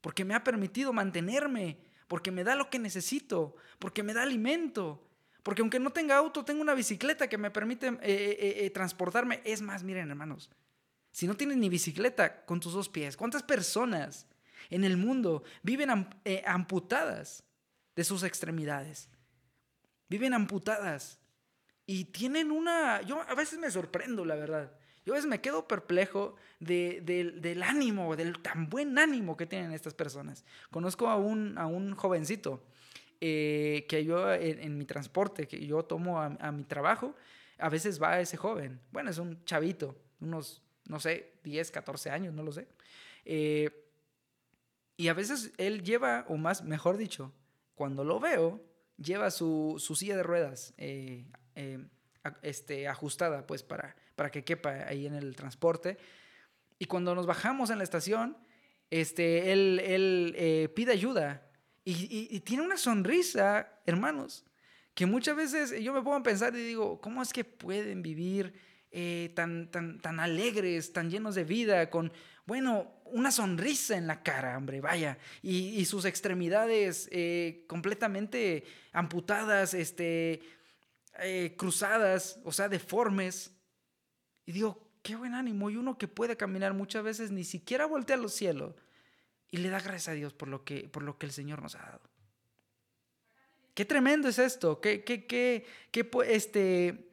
Porque 0.00 0.24
me 0.24 0.34
ha 0.34 0.44
permitido 0.44 0.92
mantenerme. 0.92 1.78
Porque 2.06 2.30
me 2.30 2.44
da 2.44 2.54
lo 2.54 2.70
que 2.70 2.78
necesito. 2.78 3.56
Porque 3.78 4.02
me 4.02 4.14
da 4.14 4.22
alimento 4.22 5.07
porque 5.42 5.62
aunque 5.62 5.78
no 5.78 5.90
tenga 5.90 6.16
auto, 6.16 6.44
tengo 6.44 6.60
una 6.60 6.74
bicicleta 6.74 7.28
que 7.28 7.38
me 7.38 7.50
permite 7.50 7.88
eh, 7.88 7.96
eh, 8.02 8.64
eh, 8.64 8.70
transportarme. 8.70 9.40
Es 9.44 9.62
más, 9.62 9.82
miren 9.82 10.10
hermanos, 10.10 10.50
si 11.10 11.26
no 11.26 11.36
tienes 11.36 11.56
ni 11.56 11.68
bicicleta 11.68 12.44
con 12.44 12.60
tus 12.60 12.72
dos 12.72 12.88
pies, 12.88 13.16
¿cuántas 13.16 13.42
personas 13.42 14.26
en 14.70 14.84
el 14.84 14.96
mundo 14.96 15.42
viven 15.62 15.90
amputadas 16.46 17.44
de 17.96 18.04
sus 18.04 18.22
extremidades? 18.22 19.08
Viven 20.08 20.34
amputadas 20.34 21.18
y 21.86 22.06
tienen 22.06 22.50
una... 22.50 23.02
Yo 23.02 23.22
a 23.22 23.34
veces 23.34 23.58
me 23.58 23.70
sorprendo, 23.70 24.24
la 24.24 24.34
verdad. 24.34 24.72
Yo 25.04 25.14
a 25.14 25.16
veces 25.16 25.30
me 25.30 25.40
quedo 25.40 25.66
perplejo 25.66 26.36
del 26.60 27.62
ánimo, 27.62 28.14
del 28.14 28.40
tan 28.40 28.68
buen 28.68 28.98
ánimo 28.98 29.36
que 29.36 29.46
tienen 29.46 29.72
estas 29.72 29.94
personas. 29.94 30.44
Conozco 30.70 31.08
a 31.08 31.16
un, 31.16 31.56
a 31.56 31.66
un 31.66 31.94
jovencito 31.94 32.62
eh, 33.20 33.84
que 33.88 34.04
yo 34.04 34.32
en, 34.32 34.78
mi 34.78 34.84
transporte, 34.84 35.48
que 35.48 35.66
yo 35.66 35.84
tomo 35.84 36.20
a, 36.20 36.52
mi 36.52 36.62
trabajo, 36.62 37.16
a 37.58 37.68
veces 37.68 38.00
va 38.00 38.20
ese 38.20 38.36
joven. 38.36 38.80
Bueno, 38.92 39.10
es 39.10 39.18
un 39.18 39.44
chavito, 39.44 39.96
unos, 40.20 40.62
no 40.86 41.00
sé, 41.00 41.32
10, 41.42 41.72
14 41.72 42.10
años, 42.10 42.32
no 42.32 42.44
lo 42.44 42.52
sé. 42.52 42.68
Eh, 43.24 43.70
y 44.96 45.08
a 45.08 45.14
veces 45.14 45.52
él 45.58 45.82
lleva, 45.82 46.26
o 46.28 46.36
más, 46.36 46.62
mejor 46.62 46.96
dicho, 46.96 47.32
cuando 47.74 48.04
lo 48.04 48.20
veo, 48.20 48.62
lleva 48.96 49.32
su, 49.32 49.76
su 49.78 49.96
silla 49.96 50.16
de 50.16 50.22
ruedas 50.22 50.74
eh, 50.76 51.24
este, 52.42 52.86
ajustada, 52.86 53.48
pues, 53.48 53.64
para, 53.64 53.96
para 54.14 54.30
que 54.30 54.44
quepa 54.44 54.86
ahí 54.86 55.06
en 55.06 55.14
el 55.14 55.34
transporte. 55.34 55.98
Y 56.78 56.84
cuando 56.84 57.16
nos 57.16 57.26
bajamos 57.26 57.70
en 57.70 57.78
la 57.78 57.84
estación, 57.84 58.36
este, 58.90 59.52
él, 59.52 59.80
él 59.80 60.70
pide 60.70 60.92
ayuda 60.92 61.47
y, 61.90 62.40
tiene 62.40 62.62
una 62.62 62.76
sonrisa, 62.76 63.80
hermanos, 63.86 64.44
que 64.94 65.06
muchas 65.06 65.36
veces 65.36 65.82
yo 65.82 65.92
me 65.92 66.02
pongo 66.02 66.16
a 66.16 66.22
pensar 66.22 66.54
y 66.54 66.58
digo, 66.58 67.00
¿cómo 67.00 67.22
es 67.22 67.32
que 67.32 67.44
pueden 67.44 68.02
vivir 68.02 68.52
eh, 68.90 69.32
tan, 69.34 69.70
tan, 69.70 69.98
tan 70.00 70.20
alegres, 70.20 70.92
tan 70.92 71.10
llenos 71.10 71.34
de 71.34 71.44
vida, 71.44 71.88
con, 71.88 72.12
bueno, 72.46 72.92
una 73.06 73.30
sonrisa 73.30 73.96
en 73.96 74.06
la 74.06 74.22
cara, 74.22 74.56
hombre, 74.58 74.80
vaya, 74.80 75.18
y, 75.42 75.84
sus 75.86 76.04
extremidades 76.04 77.08
eh, 77.10 77.64
completamente 77.68 78.64
amputadas, 78.92 79.72
este, 79.72 80.42
eh, 81.20 81.54
cruzadas, 81.56 82.38
o 82.44 82.52
sea, 82.52 82.68
deformes. 82.68 83.52
Y 84.44 84.52
digo, 84.52 84.90
qué 85.02 85.16
buen 85.16 85.34
ánimo. 85.34 85.70
Y 85.70 85.76
uno 85.76 85.96
que 85.96 86.08
puede 86.08 86.36
caminar 86.36 86.74
muchas 86.74 87.02
veces 87.02 87.30
ni 87.30 87.44
siquiera 87.44 87.86
voltea 87.86 88.16
a 88.16 88.20
los 88.20 88.34
cielos 88.34 88.74
y 89.50 89.58
le 89.58 89.68
da 89.68 89.80
gracias 89.80 90.08
a 90.08 90.12
Dios 90.12 90.32
por 90.32 90.48
lo 90.48 90.64
que, 90.64 90.88
por 90.88 91.02
lo 91.02 91.18
que 91.18 91.26
el 91.26 91.32
Señor 91.32 91.62
nos 91.62 91.74
ha 91.74 91.80
dado. 91.80 92.10
Qué 93.74 93.84
tremendo 93.84 94.28
es 94.28 94.38
esto, 94.38 94.80
qué, 94.80 95.04
qué, 95.04 95.26
qué, 95.26 95.64
qué, 95.92 96.10
este, 96.26 97.08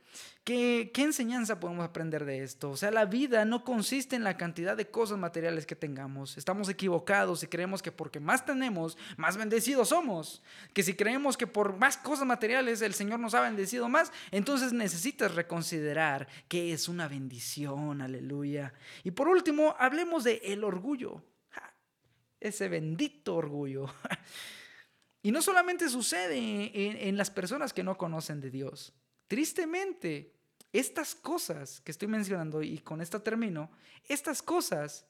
¿Qué, 0.46 0.92
enseñanza 0.98 1.60
podemos 1.60 1.84
aprender 1.84 2.24
de 2.24 2.44
esto? 2.44 2.70
O 2.70 2.78
sea, 2.78 2.92
la 2.92 3.06
vida 3.06 3.46
no 3.46 3.64
consiste 3.64 4.16
en 4.16 4.24
la 4.24 4.38
cantidad 4.38 4.78
de 4.78 4.92
cosas 4.92 5.18
materiales 5.18 5.66
que 5.66 5.76
tengamos. 5.76 6.38
Estamos 6.38 6.70
equivocados 6.70 7.40
si 7.40 7.48
creemos 7.48 7.82
que 7.82 7.92
porque 7.92 8.20
más 8.20 8.46
tenemos, 8.46 8.96
más 9.18 9.38
bendecidos 9.38 9.90
somos. 9.90 10.44
Que 10.74 10.84
si 10.84 10.94
creemos 10.94 11.36
que 11.36 11.48
por 11.48 11.78
más 11.78 11.98
cosas 11.98 12.28
materiales 12.28 12.84
el 12.84 12.94
Señor 12.94 13.20
nos 13.20 13.34
ha 13.34 13.42
bendecido 13.42 13.90
más, 13.90 14.12
entonces 14.30 14.72
necesitas 14.72 15.34
reconsiderar 15.34 16.28
que 16.48 16.74
es 16.74 16.88
una 16.88 17.08
bendición, 17.08 18.04
aleluya. 18.04 18.72
Y 19.04 19.10
por 19.12 19.28
último, 19.28 19.76
hablemos 19.80 20.24
de 20.24 20.42
el 20.44 20.64
orgullo. 20.64 21.24
Ese 22.46 22.70
bendito 22.70 23.36
orgullo. 23.36 23.88
Y 25.24 25.32
no 25.32 25.42
solamente 25.42 25.90
sucede 25.90 27.08
en 27.10 27.18
las 27.18 27.32
personas 27.32 27.74
que 27.74 27.82
no 27.82 27.98
conocen 27.98 28.42
de 28.42 28.52
Dios. 28.52 28.94
Tristemente, 29.28 30.36
estas 30.72 31.16
cosas 31.16 31.82
que 31.82 31.90
estoy 31.90 32.08
mencionando, 32.08 32.62
y 32.62 32.78
con 32.78 33.02
esta 33.02 33.24
termino, 33.24 33.72
estas 34.08 34.44
cosas 34.44 35.08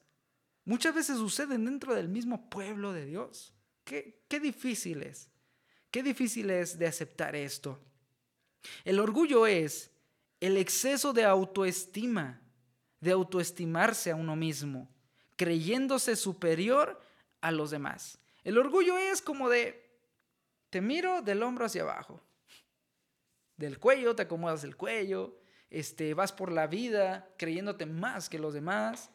muchas 0.64 0.94
veces 0.94 1.18
suceden 1.18 1.66
dentro 1.66 1.94
del 1.94 2.08
mismo 2.08 2.48
pueblo 2.48 2.94
de 2.94 3.04
Dios. 3.04 3.52
Qué, 3.84 4.22
qué 4.26 4.40
difícil 4.40 5.02
es, 5.02 5.28
qué 5.90 6.02
difícil 6.02 6.48
es 6.48 6.78
de 6.78 6.86
aceptar 6.86 7.36
esto. 7.36 7.78
El 8.86 9.00
orgullo 9.00 9.46
es 9.46 9.90
el 10.40 10.56
exceso 10.56 11.12
de 11.12 11.24
autoestima, 11.24 12.40
de 13.00 13.10
autoestimarse 13.10 14.12
a 14.12 14.16
uno 14.16 14.34
mismo, 14.34 14.88
creyéndose 15.36 16.16
superior 16.16 17.04
a 17.46 17.52
los 17.52 17.70
demás. 17.70 18.18
El 18.42 18.58
orgullo 18.58 18.98
es 18.98 19.22
como 19.22 19.48
de, 19.48 19.88
te 20.68 20.80
miro 20.80 21.22
del 21.22 21.44
hombro 21.44 21.66
hacia 21.66 21.82
abajo, 21.82 22.20
del 23.56 23.78
cuello, 23.78 24.16
te 24.16 24.22
acomodas 24.22 24.64
el 24.64 24.76
cuello, 24.76 25.38
este, 25.70 26.12
vas 26.14 26.32
por 26.32 26.50
la 26.50 26.66
vida 26.66 27.32
creyéndote 27.38 27.86
más 27.86 28.28
que 28.28 28.40
los 28.40 28.52
demás. 28.52 29.10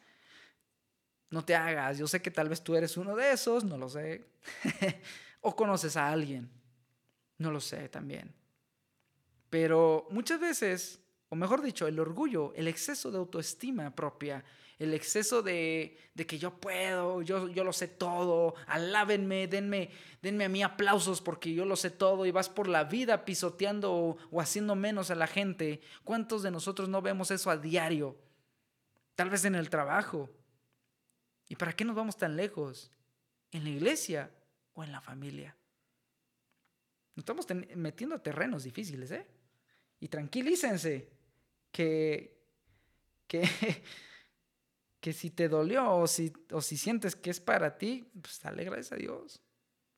No 1.28 1.44
te 1.44 1.54
hagas, 1.54 1.98
yo 1.98 2.06
sé 2.06 2.22
que 2.22 2.30
tal 2.30 2.48
vez 2.48 2.64
tú 2.64 2.74
eres 2.74 2.96
uno 2.96 3.14
de 3.14 3.32
esos, 3.32 3.64
no 3.64 3.76
lo 3.76 3.90
sé. 3.90 4.24
o 5.42 5.54
conoces 5.54 5.96
a 5.98 6.08
alguien, 6.08 6.50
no 7.36 7.50
lo 7.50 7.60
sé 7.60 7.90
también. 7.90 8.34
Pero 9.50 10.06
muchas 10.10 10.40
veces, 10.40 11.00
o 11.28 11.36
mejor 11.36 11.60
dicho, 11.60 11.86
el 11.86 12.00
orgullo, 12.00 12.54
el 12.54 12.66
exceso 12.66 13.10
de 13.10 13.18
autoestima 13.18 13.94
propia, 13.94 14.42
el 14.82 14.94
exceso 14.94 15.42
de, 15.42 15.96
que 16.26 16.38
yo 16.38 16.58
puedo, 16.58 17.22
yo, 17.22 17.48
yo 17.48 17.62
lo 17.62 17.72
sé 17.72 17.86
todo, 17.86 18.54
alábenme, 18.66 19.46
denme, 19.46 19.90
denme 20.20 20.44
a 20.44 20.48
mí 20.48 20.62
aplausos 20.62 21.20
porque 21.20 21.54
yo 21.54 21.64
lo 21.64 21.76
sé 21.76 21.90
todo 21.90 22.26
y 22.26 22.32
vas 22.32 22.48
por 22.48 22.68
la 22.68 22.84
vida 22.84 23.24
pisoteando 23.24 23.92
o, 23.92 24.16
o 24.30 24.40
haciendo 24.40 24.74
menos 24.74 25.10
a 25.10 25.14
la 25.14 25.26
gente. 25.26 25.80
¿Cuántos 26.04 26.42
de 26.42 26.50
nosotros 26.50 26.88
no 26.88 27.00
vemos 27.00 27.30
eso 27.30 27.50
a 27.50 27.56
diario? 27.56 28.16
Tal 29.14 29.30
vez 29.30 29.44
en 29.44 29.54
el 29.54 29.70
trabajo. 29.70 30.28
¿Y 31.48 31.56
para 31.56 31.74
qué 31.74 31.84
nos 31.84 31.94
vamos 31.94 32.16
tan 32.16 32.36
lejos? 32.36 32.90
¿En 33.50 33.64
la 33.64 33.70
iglesia 33.70 34.30
o 34.74 34.82
en 34.82 34.90
la 34.90 35.00
familia? 35.00 35.56
Nos 37.14 37.22
estamos 37.22 37.46
metiendo 37.76 38.16
a 38.16 38.22
terrenos 38.22 38.64
difíciles, 38.64 39.10
¿eh? 39.10 39.26
Y 40.00 40.08
tranquilícense 40.08 41.08
que, 41.70 42.42
que 43.28 43.42
que 45.02 45.12
si 45.12 45.30
te 45.30 45.48
dolió 45.48 45.96
o 45.96 46.06
si, 46.06 46.32
o 46.52 46.60
si 46.60 46.76
sientes 46.76 47.16
que 47.16 47.30
es 47.30 47.40
para 47.40 47.76
ti, 47.76 48.08
pues 48.22 48.40
dale 48.40 48.62
gracias 48.62 48.92
a 48.92 48.96
Dios. 48.96 49.42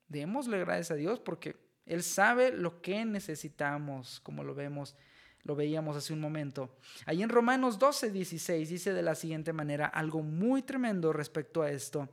Démosle 0.07 0.57
gracias 0.57 0.89
a 0.89 0.95
Dios 0.95 1.19
porque 1.19 1.55
Él 1.85 2.01
sabe 2.01 2.51
lo 2.51 2.81
que 2.81 3.05
necesitamos, 3.05 4.19
como 4.21 4.43
lo 4.43 4.55
vemos, 4.55 4.95
lo 5.43 5.55
veíamos 5.55 5.95
hace 5.95 6.11
un 6.11 6.19
momento. 6.19 6.75
Ahí 7.05 7.21
en 7.21 7.29
Romanos 7.29 7.77
12, 7.77 8.09
16 8.09 8.67
dice 8.67 8.93
de 8.93 9.03
la 9.03 9.13
siguiente 9.13 9.53
manera 9.53 9.85
algo 9.85 10.23
muy 10.23 10.63
tremendo 10.63 11.13
respecto 11.13 11.61
a 11.61 11.69
esto. 11.69 12.09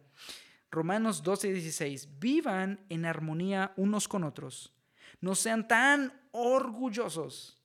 Romanos 0.71 1.23
12, 1.23 1.51
16, 1.51 2.19
vivan 2.21 2.85
en 2.91 3.07
armonía 3.07 3.73
unos 3.79 4.07
con 4.07 4.23
otros. 4.23 4.71
No 5.23 5.35
sean 5.35 5.67
tan 5.67 6.13
orgullosos 6.33 7.59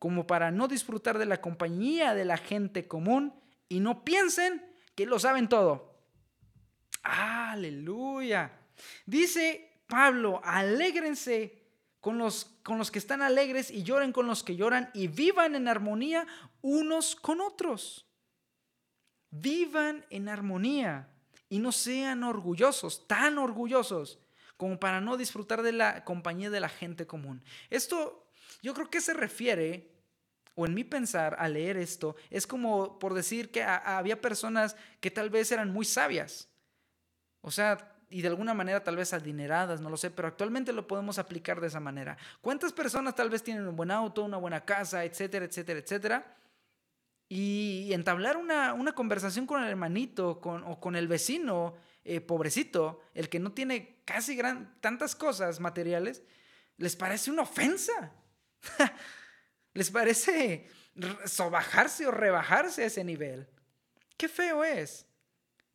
como 0.00 0.26
para 0.26 0.50
no 0.50 0.66
disfrutar 0.66 1.16
de 1.16 1.26
la 1.26 1.40
compañía 1.40 2.12
de 2.14 2.24
la 2.24 2.38
gente 2.38 2.88
común 2.88 3.32
y 3.68 3.80
no 3.80 4.04
piensen 4.04 4.64
que 4.94 5.06
lo 5.06 5.18
saben 5.18 5.48
todo. 5.48 5.94
Aleluya. 7.02 8.52
Dice 9.04 9.82
Pablo, 9.86 10.40
alégrense 10.44 11.66
con 12.00 12.18
los, 12.18 12.44
con 12.62 12.78
los 12.78 12.90
que 12.90 12.98
están 12.98 13.22
alegres 13.22 13.70
y 13.70 13.82
lloren 13.82 14.12
con 14.12 14.26
los 14.26 14.42
que 14.42 14.56
lloran 14.56 14.90
y 14.94 15.08
vivan 15.08 15.54
en 15.54 15.68
armonía 15.68 16.26
unos 16.60 17.16
con 17.16 17.40
otros. 17.40 18.06
Vivan 19.30 20.04
en 20.10 20.28
armonía 20.28 21.08
y 21.48 21.58
no 21.58 21.72
sean 21.72 22.24
orgullosos, 22.24 23.06
tan 23.06 23.38
orgullosos 23.38 24.20
como 24.56 24.80
para 24.80 25.00
no 25.00 25.16
disfrutar 25.16 25.62
de 25.62 25.72
la 25.72 26.04
compañía 26.04 26.50
de 26.50 26.60
la 26.60 26.68
gente 26.68 27.06
común. 27.06 27.42
Esto 27.70 28.30
yo 28.62 28.74
creo 28.74 28.88
que 28.88 29.00
se 29.00 29.14
refiere 29.14 29.95
o 30.56 30.66
en 30.66 30.74
mi 30.74 30.82
pensar 30.82 31.36
al 31.38 31.52
leer 31.52 31.76
esto, 31.76 32.16
es 32.30 32.46
como 32.46 32.98
por 32.98 33.14
decir 33.14 33.50
que 33.50 33.62
había 33.62 34.20
personas 34.20 34.74
que 35.00 35.10
tal 35.10 35.30
vez 35.30 35.52
eran 35.52 35.70
muy 35.70 35.84
sabias. 35.84 36.48
O 37.42 37.50
sea, 37.50 37.94
y 38.08 38.22
de 38.22 38.28
alguna 38.28 38.54
manera 38.54 38.82
tal 38.82 38.96
vez 38.96 39.12
adineradas, 39.12 39.80
no 39.80 39.90
lo 39.90 39.98
sé, 39.98 40.10
pero 40.10 40.28
actualmente 40.28 40.72
lo 40.72 40.86
podemos 40.86 41.18
aplicar 41.18 41.60
de 41.60 41.66
esa 41.66 41.78
manera. 41.78 42.16
¿Cuántas 42.40 42.72
personas 42.72 43.14
tal 43.14 43.28
vez 43.28 43.42
tienen 43.42 43.68
un 43.68 43.76
buen 43.76 43.90
auto, 43.90 44.24
una 44.24 44.38
buena 44.38 44.64
casa, 44.64 45.04
etcétera, 45.04 45.44
etcétera, 45.44 45.78
etcétera? 45.78 46.36
Y 47.28 47.92
entablar 47.92 48.38
una, 48.38 48.92
conversación 48.94 49.46
con 49.46 49.62
el 49.62 49.68
hermanito 49.68 50.40
con, 50.40 50.64
o 50.64 50.80
con 50.80 50.96
el 50.96 51.06
vecino 51.06 51.74
eh, 52.04 52.22
pobrecito, 52.22 53.02
el 53.12 53.28
que 53.28 53.40
no 53.40 53.52
tiene 53.52 54.00
casi 54.06 54.36
gran, 54.36 54.74
tantas 54.80 55.14
cosas 55.14 55.60
materiales, 55.60 56.22
les 56.78 56.96
parece 56.96 57.30
una 57.30 57.42
ofensa. 57.42 58.12
¿Les 59.76 59.90
parece 59.90 60.66
sobajarse 61.26 62.06
o 62.06 62.10
rebajarse 62.10 62.82
a 62.82 62.86
ese 62.86 63.04
nivel? 63.04 63.46
Qué 64.16 64.26
feo 64.26 64.64
es. 64.64 65.06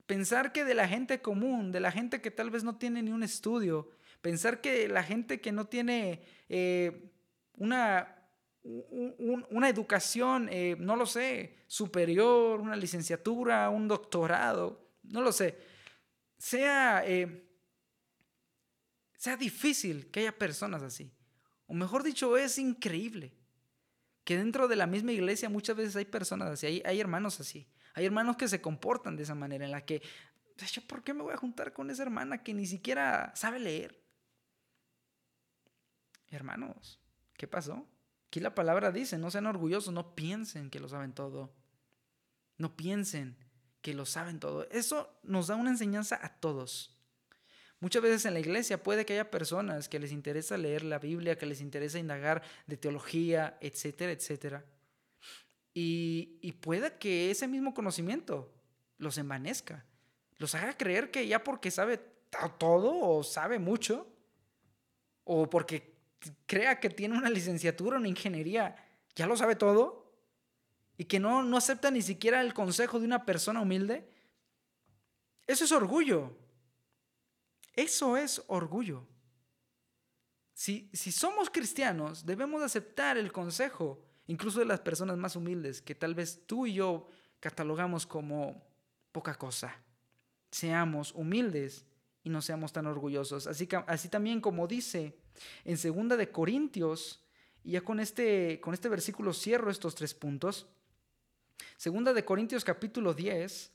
Pensar 0.08 0.52
que 0.52 0.66
de 0.66 0.74
la 0.74 0.88
gente 0.88 1.22
común, 1.22 1.72
de 1.72 1.82
la 1.82 1.92
gente 1.92 2.20
que 2.20 2.32
tal 2.32 2.50
vez 2.50 2.64
no 2.64 2.78
tiene 2.80 3.04
ni 3.04 3.12
un 3.12 3.22
estudio, 3.22 3.92
pensar 4.22 4.60
que 4.60 4.88
la 4.88 5.04
gente 5.04 5.40
que 5.40 5.52
no 5.52 5.68
tiene 5.68 6.24
eh, 6.50 7.12
una, 7.58 8.28
una 8.64 9.70
educación, 9.70 10.50
eh, 10.52 10.76
no 10.80 10.96
lo 10.96 11.06
sé, 11.06 11.58
superior, 11.68 12.60
una 12.60 12.76
licenciatura, 12.76 13.70
un 13.70 13.88
doctorado, 13.88 14.90
no 15.04 15.22
lo 15.22 15.32
sé, 15.32 15.60
sea, 16.40 17.04
eh, 17.06 17.48
sea 19.16 19.38
difícil 19.38 20.10
que 20.10 20.22
haya 20.22 20.36
personas 20.36 20.82
así. 20.82 21.14
O 21.68 21.76
mejor 21.76 22.02
dicho, 22.02 22.36
es 22.36 22.58
increíble 22.58 23.40
que 24.24 24.38
dentro 24.38 24.68
de 24.68 24.76
la 24.76 24.88
misma 24.88 25.12
iglesia 25.12 25.50
muchas 25.50 25.76
veces 25.76 25.96
hay 25.96 26.06
personas 26.06 26.50
así, 26.50 26.66
hay, 26.66 26.84
hay 26.86 27.00
hermanos 27.00 27.40
así, 27.40 27.68
hay 27.94 28.06
hermanos 28.06 28.38
que 28.38 28.48
se 28.48 28.62
comportan 28.62 29.16
de 29.16 29.24
esa 29.24 29.36
manera, 29.36 29.66
en 29.66 29.72
la 29.72 29.86
que, 29.86 30.02
¿yo 30.72 30.82
por 30.88 31.04
qué 31.04 31.14
me 31.14 31.24
voy 31.24 31.34
a 31.34 31.38
juntar 31.38 31.74
con 31.74 31.90
esa 31.90 32.04
hermana 32.04 32.44
que 32.44 32.54
ni 32.54 32.66
siquiera 32.66 33.32
sabe 33.36 33.60
leer? 33.60 34.02
Hermanos, 36.30 37.00
¿qué 37.36 37.48
pasó? 37.48 37.88
Aquí 38.28 38.40
la 38.40 38.56
palabra 38.56 38.92
dice, 38.92 39.18
no 39.18 39.30
sean 39.30 39.46
orgullosos, 39.46 39.94
no 39.94 40.16
piensen 40.16 40.70
que 40.70 40.80
lo 40.80 40.88
saben 40.88 41.12
todo. 41.12 41.54
No 42.58 42.78
piensen 42.78 43.36
que 43.82 43.94
lo 43.94 44.06
saben 44.06 44.40
todo. 44.40 44.70
Eso 44.70 45.20
nos 45.24 45.48
da 45.48 45.58
una 45.58 45.72
enseñanza 45.72 46.18
a 46.24 46.40
todos. 46.40 46.98
Muchas 47.82 48.04
veces 48.04 48.26
en 48.26 48.36
la 48.36 48.40
iglesia 48.40 48.82
puede 48.82 49.06
que 49.06 49.14
haya 49.14 49.32
personas 49.32 49.90
que 49.90 50.00
les 50.00 50.12
interesa 50.12 50.56
leer 50.56 50.84
la 50.84 51.00
Biblia, 51.00 51.38
que 51.38 51.48
les 51.48 51.62
interesa 51.62 51.98
indagar 51.98 52.44
de 52.68 52.78
teología, 52.78 53.58
etcétera, 53.60 54.12
etcétera. 54.12 54.64
Y, 55.74 56.38
y 56.42 56.52
pueda 56.54 57.00
que 57.00 57.32
ese 57.32 57.48
mismo 57.48 57.74
conocimiento 57.74 58.54
los 59.00 59.18
envanezca, 59.18 59.84
los 60.38 60.54
haga 60.54 60.78
creer 60.78 61.10
que 61.10 61.28
ya 61.28 61.44
porque 61.44 61.72
sabe 61.72 62.00
todo 62.60 63.00
o 63.00 63.24
sabe 63.24 63.58
mucho, 63.58 64.08
o 65.24 65.50
porque 65.50 65.96
crea 66.46 66.80
que 66.80 66.90
tiene 66.90 67.18
una 67.18 67.32
licenciatura, 67.32 67.98
una 67.98 68.08
ingeniería, 68.08 68.76
ya 69.16 69.26
lo 69.26 69.36
sabe 69.36 69.56
todo, 69.56 70.14
y 70.98 71.06
que 71.06 71.20
no, 71.20 71.42
no 71.42 71.58
acepta 71.58 71.90
ni 71.90 72.04
siquiera 72.04 72.42
el 72.42 72.54
consejo 72.54 73.00
de 73.00 73.06
una 73.06 73.26
persona 73.26 73.62
humilde, 73.62 74.08
eso 75.48 75.66
es 75.66 75.72
orgullo. 75.72 76.38
Eso 77.82 78.16
es 78.16 78.44
orgullo. 78.46 79.08
Si, 80.54 80.88
si 80.94 81.12
somos 81.12 81.50
cristianos, 81.50 82.28
debemos 82.28 82.62
aceptar 82.62 83.18
el 83.18 83.32
consejo, 83.32 84.06
incluso 84.28 84.60
de 84.60 84.66
las 84.66 84.82
personas 84.82 85.18
más 85.18 85.36
humildes, 85.36 85.82
que 85.82 85.96
tal 85.96 86.14
vez 86.14 86.44
tú 86.46 86.68
y 86.68 86.74
yo 86.76 87.08
catalogamos 87.40 88.06
como 88.06 88.64
poca 89.12 89.34
cosa. 89.34 89.76
Seamos 90.52 91.12
humildes 91.16 91.88
y 92.24 92.30
no 92.30 92.44
seamos 92.44 92.72
tan 92.72 92.86
orgullosos. 92.86 93.48
Así, 93.48 93.68
así 93.88 94.10
también 94.10 94.42
como 94.42 94.68
dice 94.68 95.18
en 95.66 95.80
segunda 95.80 96.16
de 96.18 96.30
Corintios, 96.30 97.26
y 97.64 97.72
ya 97.72 97.82
con 97.82 98.00
este, 98.00 98.60
con 98.62 98.76
este 98.76 98.90
versículo 98.90 99.34
cierro 99.34 99.72
estos 99.72 99.96
tres 99.96 100.14
puntos. 100.14 100.68
Segunda 101.78 102.14
de 102.14 102.24
Corintios 102.24 102.64
capítulo 102.64 103.16
10, 103.16 103.72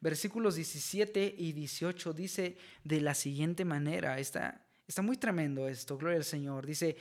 versículos 0.00 0.54
17 0.54 1.34
y 1.36 1.52
18 1.52 2.12
dice 2.12 2.56
de 2.84 3.00
la 3.00 3.14
siguiente 3.14 3.64
manera, 3.64 4.18
está, 4.18 4.66
está 4.86 5.02
muy 5.02 5.16
tremendo 5.16 5.68
esto, 5.68 5.96
gloria 5.96 6.18
al 6.18 6.24
Señor. 6.24 6.66
Dice 6.66 6.96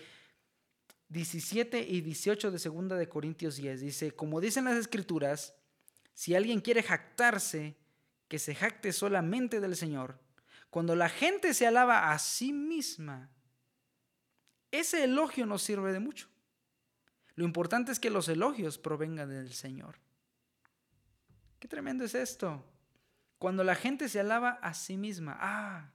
17 1.09 1.81
y 1.87 2.01
18 2.01 2.51
de 2.51 2.59
segunda 2.59 2.95
de 2.95 3.09
Corintios 3.09 3.55
10, 3.55 3.81
dice, 3.81 4.11
como 4.11 4.41
dicen 4.41 4.65
las 4.65 4.77
escrituras, 4.77 5.55
si 6.13 6.35
alguien 6.35 6.61
quiere 6.61 6.83
jactarse, 6.83 7.77
que 8.27 8.39
se 8.39 8.53
jacte 8.53 8.93
solamente 8.93 9.59
del 9.59 9.75
Señor. 9.75 10.19
Cuando 10.69 10.95
la 10.95 11.09
gente 11.09 11.53
se 11.55 11.65
alaba 11.65 12.11
a 12.11 12.19
sí 12.19 12.53
misma, 12.53 13.29
ese 14.71 15.03
elogio 15.03 15.47
no 15.47 15.57
sirve 15.57 15.91
de 15.91 15.99
mucho. 15.99 16.27
Lo 17.35 17.43
importante 17.43 17.91
es 17.91 17.99
que 17.99 18.11
los 18.11 18.29
elogios 18.29 18.77
provengan 18.77 19.29
del 19.29 19.51
Señor. 19.51 19.95
Qué 21.59 21.67
tremendo 21.67 22.03
es 22.03 22.13
esto. 22.13 22.63
Cuando 23.39 23.63
la 23.63 23.73
gente 23.73 24.07
se 24.07 24.19
alaba 24.19 24.59
a 24.61 24.73
sí 24.75 24.97
misma, 24.97 25.35
ah, 25.39 25.89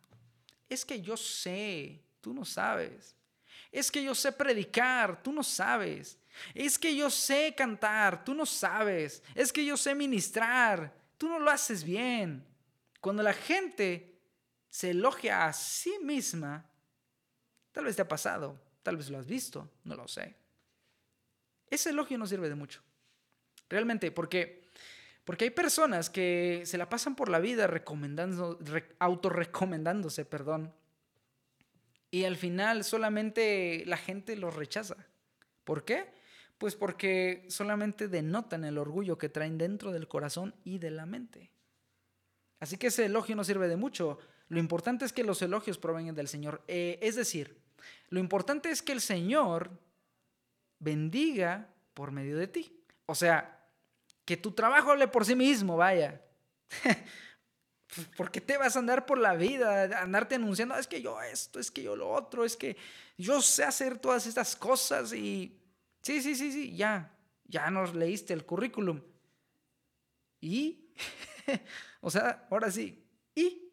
es 0.68 0.85
que 0.85 1.00
yo 1.00 1.16
sé, 1.16 2.02
tú 2.20 2.35
no 2.35 2.44
sabes. 2.44 3.14
Es 3.70 3.90
que 3.90 4.02
yo 4.02 4.14
sé 4.14 4.33
predicar, 4.33 5.22
tú 5.22 5.33
no 5.33 5.44
sabes. 5.44 6.18
Es 6.54 6.76
que 6.76 6.96
yo 6.96 7.09
sé 7.11 7.54
cantar, 7.57 8.24
tú 8.24 8.35
no 8.35 8.44
sabes. 8.44 9.22
Es 9.37 9.52
que 9.52 9.64
yo 9.64 9.76
sé 9.76 9.94
ministrar, 9.94 10.92
tú 11.16 11.28
no 11.28 11.38
lo 11.38 11.50
haces 11.50 11.85
bien. 11.85 12.44
Cuando 13.00 13.22
la 13.22 13.33
gente 13.33 14.18
se 14.68 14.90
elogia 14.90 15.46
a 15.46 15.52
sí 15.52 15.96
misma, 16.02 16.68
tal 17.70 17.85
vez 17.85 17.94
te 17.94 18.02
ha 18.02 18.09
pasado, 18.09 18.59
Tal 18.85 18.98
vez 18.98 19.09
lo 19.09 19.18
has 19.18 19.26
visto, 19.26 19.70
no 19.85 19.96
lo 19.96 20.07
sé. 20.07 20.37
Ese 21.70 21.88
elogio 21.88 22.18
no 22.18 22.26
sirve 22.26 22.50
de 22.50 22.54
mucho. 22.54 22.83
Realmente, 23.70 24.12
porque, 24.12 24.63
porque 25.24 25.44
hay 25.44 25.50
personas 25.50 26.10
que 26.10 26.62
se 26.66 26.78
la 26.78 26.88
pasan 26.88 27.16
por 27.16 27.30
la 27.30 27.38
vida 27.38 27.66
recomendando, 27.66 28.58
autorrecomendándose, 28.98 30.24
perdón. 30.24 30.72
Y 32.10 32.24
al 32.24 32.37
final 32.37 32.84
solamente 32.84 33.84
la 33.87 33.96
gente 33.96 34.37
los 34.37 34.54
rechaza. 34.54 34.96
¿Por 35.64 35.84
qué? 35.84 36.12
Pues 36.58 36.76
porque 36.76 37.46
solamente 37.48 38.06
denotan 38.06 38.64
el 38.64 38.78
orgullo 38.78 39.18
que 39.18 39.30
traen 39.30 39.58
dentro 39.58 39.92
del 39.92 40.08
corazón 40.08 40.54
y 40.62 40.78
de 40.78 40.90
la 40.90 41.06
mente. 41.06 41.50
Así 42.60 42.76
que 42.76 42.88
ese 42.88 43.06
elogio 43.06 43.34
no 43.34 43.44
sirve 43.44 43.66
de 43.66 43.76
mucho. 43.76 44.18
Lo 44.48 44.58
importante 44.58 45.04
es 45.04 45.12
que 45.12 45.24
los 45.24 45.40
elogios 45.42 45.78
provengan 45.78 46.14
del 46.14 46.28
Señor. 46.28 46.62
Eh, 46.68 46.98
es 47.02 47.16
decir, 47.16 47.58
lo 48.10 48.20
importante 48.20 48.70
es 48.70 48.82
que 48.82 48.92
el 48.92 49.00
Señor 49.00 49.70
bendiga 50.78 51.68
por 51.94 52.12
medio 52.12 52.37
de 52.37 52.46
ti. 52.46 52.78
O 53.06 53.14
sea, 53.14 53.54
que 54.24 54.37
tu 54.37 54.52
trabajo 54.52 54.90
hable 54.90 55.08
por 55.08 55.24
sí 55.24 55.34
mismo, 55.34 55.76
vaya. 55.76 56.20
¿Por 58.16 58.30
qué 58.30 58.40
te 58.40 58.56
vas 58.56 58.74
a 58.74 58.80
andar 58.80 59.06
por 59.06 59.18
la 59.18 59.34
vida, 59.34 60.02
andarte 60.02 60.34
anunciando, 60.34 60.74
es 60.76 60.87
que 60.87 61.00
yo 61.00 61.20
esto, 61.22 61.60
es 61.60 61.70
que 61.70 61.82
yo 61.82 61.94
lo 61.94 62.10
otro, 62.10 62.44
es 62.44 62.56
que 62.56 62.76
yo 63.16 63.40
sé 63.40 63.64
hacer 63.64 63.98
todas 63.98 64.26
estas 64.26 64.56
cosas 64.56 65.12
y... 65.12 65.60
Sí, 66.02 66.20
sí, 66.20 66.34
sí, 66.34 66.52
sí, 66.52 66.76
ya, 66.76 67.16
ya 67.44 67.70
nos 67.70 67.94
leíste 67.94 68.34
el 68.34 68.44
currículum. 68.44 69.00
¿Y? 70.40 70.90
o 72.00 72.10
sea, 72.10 72.46
ahora 72.50 72.70
sí, 72.70 73.02
¿y? 73.34 73.72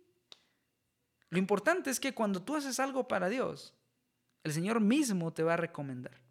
Lo 1.30 1.40
importante 1.40 1.90
es 1.90 2.00
que 2.00 2.14
cuando 2.14 2.42
tú 2.42 2.56
haces 2.56 2.80
algo 2.80 3.08
para 3.08 3.28
Dios, 3.28 3.74
el 4.44 4.54
Señor 4.54 4.80
mismo 4.80 5.34
te 5.34 5.44
va 5.44 5.54
a 5.54 5.58
recomendar. 5.58 6.22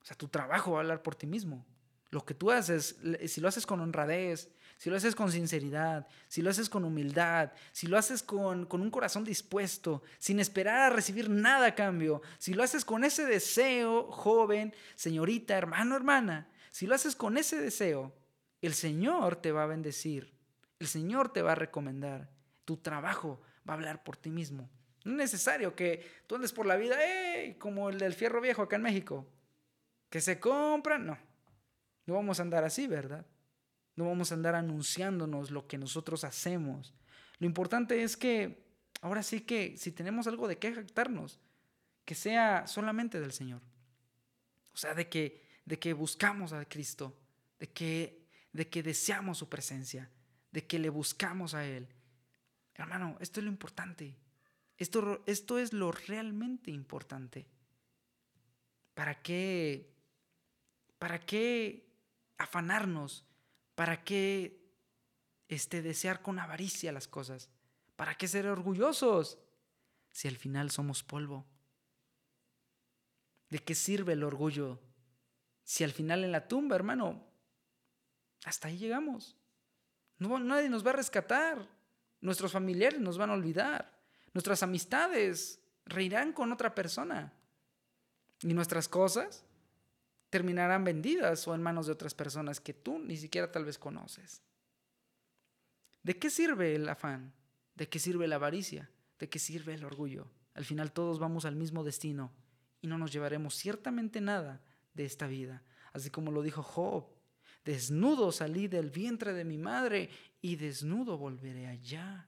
O 0.00 0.04
sea, 0.04 0.16
tu 0.16 0.28
trabajo 0.28 0.72
va 0.72 0.78
a 0.78 0.80
hablar 0.80 1.02
por 1.02 1.14
ti 1.14 1.26
mismo. 1.26 1.66
Lo 2.12 2.24
que 2.26 2.34
tú 2.34 2.50
haces, 2.50 2.96
si 3.26 3.40
lo 3.40 3.48
haces 3.48 3.64
con 3.64 3.80
honradez, 3.80 4.50
si 4.76 4.90
lo 4.90 4.96
haces 4.96 5.14
con 5.14 5.32
sinceridad, 5.32 6.06
si 6.28 6.42
lo 6.42 6.50
haces 6.50 6.68
con 6.68 6.84
humildad, 6.84 7.52
si 7.72 7.86
lo 7.86 7.96
haces 7.96 8.22
con, 8.22 8.66
con, 8.66 8.82
un 8.82 8.90
corazón 8.90 9.24
dispuesto, 9.24 10.02
sin 10.18 10.38
esperar 10.38 10.78
a 10.82 10.94
recibir 10.94 11.30
nada 11.30 11.68
a 11.68 11.74
cambio, 11.74 12.20
si 12.36 12.52
lo 12.52 12.62
haces 12.62 12.84
con 12.84 13.04
ese 13.04 13.24
deseo, 13.24 14.12
joven, 14.12 14.74
señorita, 14.94 15.56
hermano, 15.56 15.96
hermana, 15.96 16.48
si 16.70 16.86
lo 16.86 16.94
haces 16.94 17.16
con 17.16 17.38
ese 17.38 17.58
deseo, 17.58 18.12
el 18.60 18.74
Señor 18.74 19.36
te 19.36 19.50
va 19.50 19.62
a 19.62 19.66
bendecir, 19.66 20.34
el 20.80 20.88
Señor 20.88 21.32
te 21.32 21.40
va 21.40 21.52
a 21.52 21.54
recomendar, 21.54 22.28
tu 22.66 22.76
trabajo 22.76 23.40
va 23.66 23.72
a 23.72 23.76
hablar 23.76 24.04
por 24.04 24.18
ti 24.18 24.28
mismo. 24.28 24.68
No 25.04 25.12
es 25.12 25.16
necesario 25.16 25.74
que 25.74 26.06
tú 26.26 26.34
andes 26.34 26.52
por 26.52 26.66
la 26.66 26.76
vida, 26.76 26.98
como 27.58 27.88
el 27.88 27.98
del 27.98 28.12
fierro 28.12 28.42
viejo 28.42 28.60
acá 28.60 28.76
en 28.76 28.82
México, 28.82 29.26
que 30.10 30.20
se 30.20 30.38
compra. 30.38 30.98
No, 30.98 31.16
no 32.06 32.14
vamos 32.14 32.38
a 32.38 32.42
andar 32.42 32.64
así, 32.64 32.86
¿verdad? 32.86 33.26
No 33.94 34.06
vamos 34.06 34.30
a 34.30 34.34
andar 34.34 34.54
anunciándonos 34.54 35.50
lo 35.50 35.66
que 35.66 35.78
nosotros 35.78 36.24
hacemos. 36.24 36.94
Lo 37.38 37.46
importante 37.46 38.02
es 38.02 38.16
que, 38.16 38.64
ahora 39.00 39.22
sí 39.22 39.40
que, 39.42 39.76
si 39.76 39.92
tenemos 39.92 40.26
algo 40.26 40.48
de 40.48 40.58
qué 40.58 40.74
jactarnos, 40.74 41.38
que 42.04 42.14
sea 42.14 42.66
solamente 42.66 43.20
del 43.20 43.32
Señor. 43.32 43.60
O 44.72 44.76
sea, 44.76 44.94
de 44.94 45.08
que, 45.08 45.42
de 45.64 45.78
que 45.78 45.92
buscamos 45.92 46.52
a 46.52 46.64
Cristo, 46.64 47.16
de 47.58 47.70
que, 47.70 48.26
de 48.52 48.68
que 48.68 48.82
deseamos 48.82 49.38
su 49.38 49.48
presencia, 49.48 50.10
de 50.50 50.66
que 50.66 50.78
le 50.78 50.88
buscamos 50.88 51.54
a 51.54 51.66
Él. 51.66 51.88
Hermano, 52.74 53.16
esto 53.20 53.40
es 53.40 53.44
lo 53.44 53.50
importante. 53.50 54.16
Esto, 54.78 55.22
esto 55.26 55.58
es 55.58 55.72
lo 55.72 55.92
realmente 55.92 56.70
importante. 56.70 57.46
¿Para 58.94 59.22
qué? 59.22 59.92
¿Para 60.98 61.20
qué 61.20 61.91
afanarnos? 62.44 63.24
¿Para 63.74 64.04
qué 64.04 64.62
este, 65.48 65.82
desear 65.82 66.22
con 66.22 66.38
avaricia 66.38 66.92
las 66.92 67.08
cosas? 67.08 67.50
¿Para 67.96 68.14
qué 68.16 68.28
ser 68.28 68.46
orgullosos 68.46 69.38
si 70.10 70.28
al 70.28 70.36
final 70.36 70.70
somos 70.70 71.02
polvo? 71.02 71.46
¿De 73.48 73.58
qué 73.58 73.74
sirve 73.74 74.14
el 74.14 74.24
orgullo 74.24 74.80
si 75.64 75.84
al 75.84 75.92
final 75.92 76.24
en 76.24 76.32
la 76.32 76.48
tumba, 76.48 76.76
hermano, 76.76 77.24
hasta 78.44 78.68
ahí 78.68 78.78
llegamos? 78.78 79.36
Nadie 80.18 80.68
nos 80.68 80.86
va 80.86 80.90
a 80.90 80.94
rescatar. 80.94 81.68
Nuestros 82.20 82.52
familiares 82.52 83.00
nos 83.00 83.18
van 83.18 83.30
a 83.30 83.34
olvidar. 83.34 83.92
Nuestras 84.32 84.62
amistades 84.62 85.60
reirán 85.84 86.32
con 86.32 86.52
otra 86.52 86.74
persona. 86.74 87.32
Y 88.42 88.54
nuestras 88.54 88.88
cosas 88.88 89.44
terminarán 90.32 90.82
vendidas 90.82 91.46
o 91.46 91.54
en 91.54 91.60
manos 91.60 91.84
de 91.84 91.92
otras 91.92 92.14
personas 92.14 92.58
que 92.58 92.72
tú 92.72 92.98
ni 92.98 93.18
siquiera 93.18 93.52
tal 93.52 93.66
vez 93.66 93.76
conoces. 93.76 94.40
¿De 96.02 96.18
qué 96.18 96.30
sirve 96.30 96.74
el 96.74 96.88
afán? 96.88 97.34
¿De 97.74 97.86
qué 97.86 97.98
sirve 97.98 98.26
la 98.26 98.36
avaricia? 98.36 98.88
¿De 99.18 99.28
qué 99.28 99.38
sirve 99.38 99.74
el 99.74 99.84
orgullo? 99.84 100.26
Al 100.54 100.64
final 100.64 100.90
todos 100.90 101.18
vamos 101.18 101.44
al 101.44 101.54
mismo 101.54 101.84
destino 101.84 102.32
y 102.80 102.86
no 102.86 102.96
nos 102.96 103.12
llevaremos 103.12 103.54
ciertamente 103.56 104.22
nada 104.22 104.62
de 104.94 105.04
esta 105.04 105.26
vida. 105.26 105.62
Así 105.92 106.08
como 106.08 106.32
lo 106.32 106.40
dijo 106.40 106.62
Job, 106.62 107.04
desnudo 107.66 108.32
salí 108.32 108.68
del 108.68 108.88
vientre 108.88 109.34
de 109.34 109.44
mi 109.44 109.58
madre 109.58 110.08
y 110.40 110.56
desnudo 110.56 111.18
volveré 111.18 111.66
allá. 111.66 112.26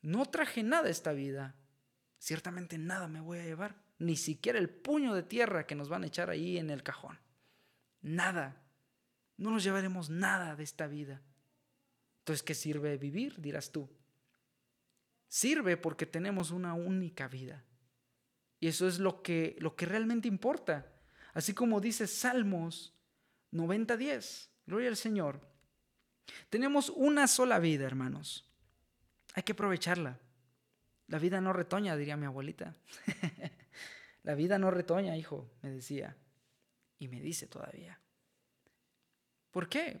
No 0.00 0.24
traje 0.24 0.62
nada 0.62 0.88
esta 0.88 1.12
vida. 1.12 1.54
Ciertamente 2.18 2.78
nada 2.78 3.08
me 3.08 3.20
voy 3.20 3.40
a 3.40 3.44
llevar. 3.44 3.85
Ni 3.98 4.16
siquiera 4.16 4.58
el 4.58 4.68
puño 4.68 5.14
de 5.14 5.22
tierra 5.22 5.66
que 5.66 5.74
nos 5.74 5.88
van 5.88 6.04
a 6.04 6.06
echar 6.06 6.30
ahí 6.30 6.58
en 6.58 6.70
el 6.70 6.82
cajón. 6.82 7.18
Nada. 8.02 8.62
No 9.36 9.50
nos 9.50 9.64
llevaremos 9.64 10.10
nada 10.10 10.56
de 10.56 10.64
esta 10.64 10.86
vida. 10.86 11.22
Entonces, 12.20 12.42
¿qué 12.42 12.54
sirve 12.54 12.96
vivir? 12.98 13.40
Dirás 13.40 13.70
tú. 13.70 13.88
Sirve 15.28 15.76
porque 15.76 16.06
tenemos 16.06 16.50
una 16.50 16.74
única 16.74 17.28
vida. 17.28 17.64
Y 18.60 18.68
eso 18.68 18.88
es 18.88 18.98
lo 18.98 19.22
que, 19.22 19.56
lo 19.60 19.76
que 19.76 19.86
realmente 19.86 20.28
importa. 20.28 20.92
Así 21.34 21.54
como 21.54 21.80
dice 21.80 22.06
Salmos 22.06 22.94
90.10. 23.52 24.48
Gloria 24.66 24.88
al 24.88 24.96
Señor. 24.96 25.40
Tenemos 26.50 26.90
una 26.90 27.26
sola 27.28 27.58
vida, 27.58 27.86
hermanos. 27.86 28.50
Hay 29.34 29.42
que 29.42 29.52
aprovecharla. 29.52 30.18
La 31.08 31.18
vida 31.18 31.40
no 31.40 31.52
retoña, 31.52 31.96
diría 31.96 32.16
mi 32.16 32.26
abuelita. 32.26 32.74
la 34.26 34.34
vida 34.34 34.58
no 34.58 34.72
retoña, 34.72 35.16
hijo, 35.16 35.48
me 35.62 35.70
decía. 35.70 36.16
Y 36.98 37.06
me 37.06 37.20
dice 37.20 37.46
todavía. 37.46 38.00
¿Por 39.52 39.68
qué? 39.68 40.00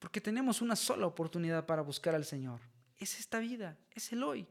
Porque 0.00 0.20
tenemos 0.20 0.60
una 0.60 0.74
sola 0.74 1.06
oportunidad 1.06 1.64
para 1.64 1.82
buscar 1.82 2.16
al 2.16 2.24
Señor. 2.24 2.60
Es 2.98 3.20
esta 3.20 3.38
vida, 3.38 3.78
es 3.92 4.12
el 4.12 4.24
hoy, 4.24 4.48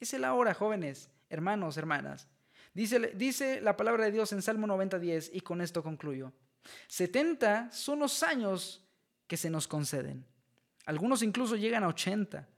es 0.00 0.14
el 0.14 0.24
ahora, 0.24 0.54
jóvenes, 0.54 1.10
hermanos, 1.28 1.76
hermanas. 1.76 2.26
Dice, 2.72 3.60
la 3.60 3.76
palabra 3.76 4.06
de 4.06 4.12
Dios 4.12 4.32
en 4.32 4.40
Salmo 4.40 4.66
90.10 4.66 5.28
y 5.34 5.42
con 5.42 5.60
esto 5.60 5.82
concluyo. 5.82 6.32
70 6.88 7.70
son 7.70 7.98
los 7.98 8.22
años 8.22 8.82
que 9.26 9.36
se 9.36 9.50
nos 9.50 9.68
conceden. 9.68 10.24
Algunos 10.86 11.22
incluso 11.22 11.56
llegan 11.56 11.84
a 11.84 11.88
80. 11.88 12.48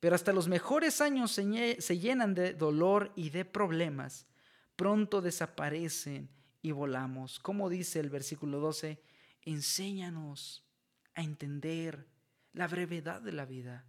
Pero 0.00 0.14
hasta 0.14 0.32
los 0.32 0.48
mejores 0.48 1.02
años 1.02 1.32
se 1.32 1.98
llenan 1.98 2.32
de 2.32 2.54
dolor 2.54 3.12
y 3.14 3.28
de 3.28 3.44
problemas. 3.44 4.26
Pronto 4.76 5.22
desaparecen 5.22 6.28
y 6.62 6.70
volamos. 6.72 7.38
Como 7.38 7.68
dice 7.68 8.00
el 8.00 8.10
versículo 8.10 8.60
12, 8.60 9.02
enséñanos 9.42 10.64
a 11.14 11.22
entender 11.22 12.06
la 12.52 12.68
brevedad 12.68 13.20
de 13.20 13.32
la 13.32 13.46
vida 13.46 13.86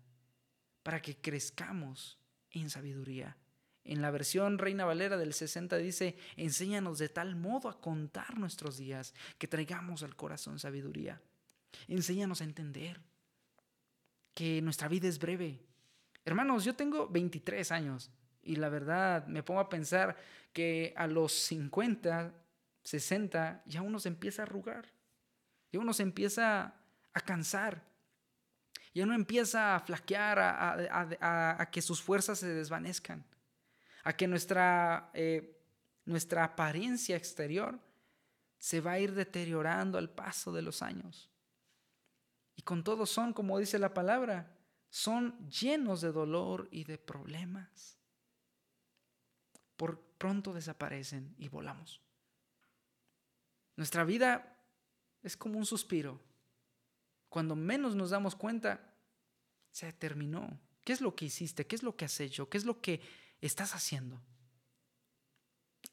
para 0.83 1.01
que 1.01 1.17
crezcamos 1.17 2.17
en 2.51 2.69
sabiduría. 2.69 3.37
En 3.83 4.01
la 4.01 4.11
versión 4.11 4.57
Reina 4.57 4.85
Valera 4.85 5.17
del 5.17 5.33
60 5.33 5.77
dice, 5.77 6.17
enséñanos 6.35 6.97
de 6.97 7.09
tal 7.09 7.35
modo 7.35 7.69
a 7.69 7.79
contar 7.79 8.37
nuestros 8.37 8.77
días 8.77 9.13
que 9.37 9.47
traigamos 9.47 10.03
al 10.03 10.15
corazón 10.15 10.59
sabiduría. 10.59 11.21
Enséñanos 11.87 12.41
a 12.41 12.45
entender 12.45 13.01
que 14.33 14.61
nuestra 14.61 14.87
vida 14.87 15.07
es 15.07 15.19
breve. 15.19 15.61
Hermanos, 16.25 16.65
yo 16.65 16.75
tengo 16.75 17.07
23 17.07 17.71
años 17.71 18.11
y 18.47 18.55
la 18.55 18.69
verdad 18.69 19.27
me 19.27 19.43
pongo 19.43 19.59
a 19.59 19.69
pensar 19.69 20.15
que 20.53 20.93
a 20.95 21.05
los 21.05 21.33
50, 21.33 22.33
60 22.81 23.63
ya 23.65 23.81
uno 23.81 23.99
se 23.99 24.07
empieza 24.07 24.41
a 24.41 24.45
arrugar, 24.45 24.85
ya 25.71 25.79
uno 25.79 25.93
se 25.93 26.03
empieza 26.03 26.73
a 27.13 27.21
cansar, 27.21 27.83
ya 28.93 29.03
uno 29.03 29.13
empieza 29.13 29.75
a 29.75 29.79
flaquear, 29.81 30.39
a, 30.39 31.69
que 31.71 31.81
sus 31.81 32.01
fuerzas 32.01 32.39
se 32.39 32.47
desvanezcan, 32.47 33.23
a 34.03 34.13
que 34.13 34.27
nuestra, 34.27 35.11
eh, 35.13 35.61
nuestra 36.05 36.45
apariencia 36.45 37.17
exterior 37.17 37.77
se 38.57 38.79
va 38.81 38.93
a 38.93 38.99
ir 38.99 39.13
deteriorando 39.13 39.97
al 39.97 40.09
paso 40.09 40.53
de 40.53 40.61
los 40.61 40.81
años. 40.81 41.29
Y 42.55 42.61
con 42.61 42.83
todo 42.83 43.05
son, 43.05 43.33
como 43.33 43.59
dice 43.59 43.77
la 43.77 43.93
palabra, 43.93 44.57
son 44.89 45.37
llenos 45.49 46.01
de 46.01 46.11
dolor 46.11 46.67
y 46.71 46.85
de 46.85 46.97
problemas. 46.97 47.96
Por 49.77 50.01
pronto 50.17 50.53
desaparecen 50.53 51.33
y 51.37 51.47
volamos. 51.47 52.01
Nuestra 53.77 54.03
vida 54.03 54.57
es 55.23 55.37
como 55.37 55.57
un 55.57 55.65
suspiro. 55.65 56.19
Cuando 57.29 57.55
menos 57.55 57.95
nos 57.95 58.09
damos 58.09 58.35
cuenta, 58.35 58.93
se 59.71 59.93
terminó. 59.93 60.59
¿Qué 60.83 60.93
es 60.93 61.01
lo 61.01 61.15
que 61.15 61.25
hiciste? 61.25 61.67
¿Qué 61.67 61.75
es 61.75 61.83
lo 61.83 61.95
que 61.95 62.05
has 62.05 62.19
hecho? 62.19 62.49
¿Qué 62.49 62.57
es 62.57 62.65
lo 62.65 62.81
que 62.81 63.01
estás 63.39 63.75
haciendo? 63.75 64.19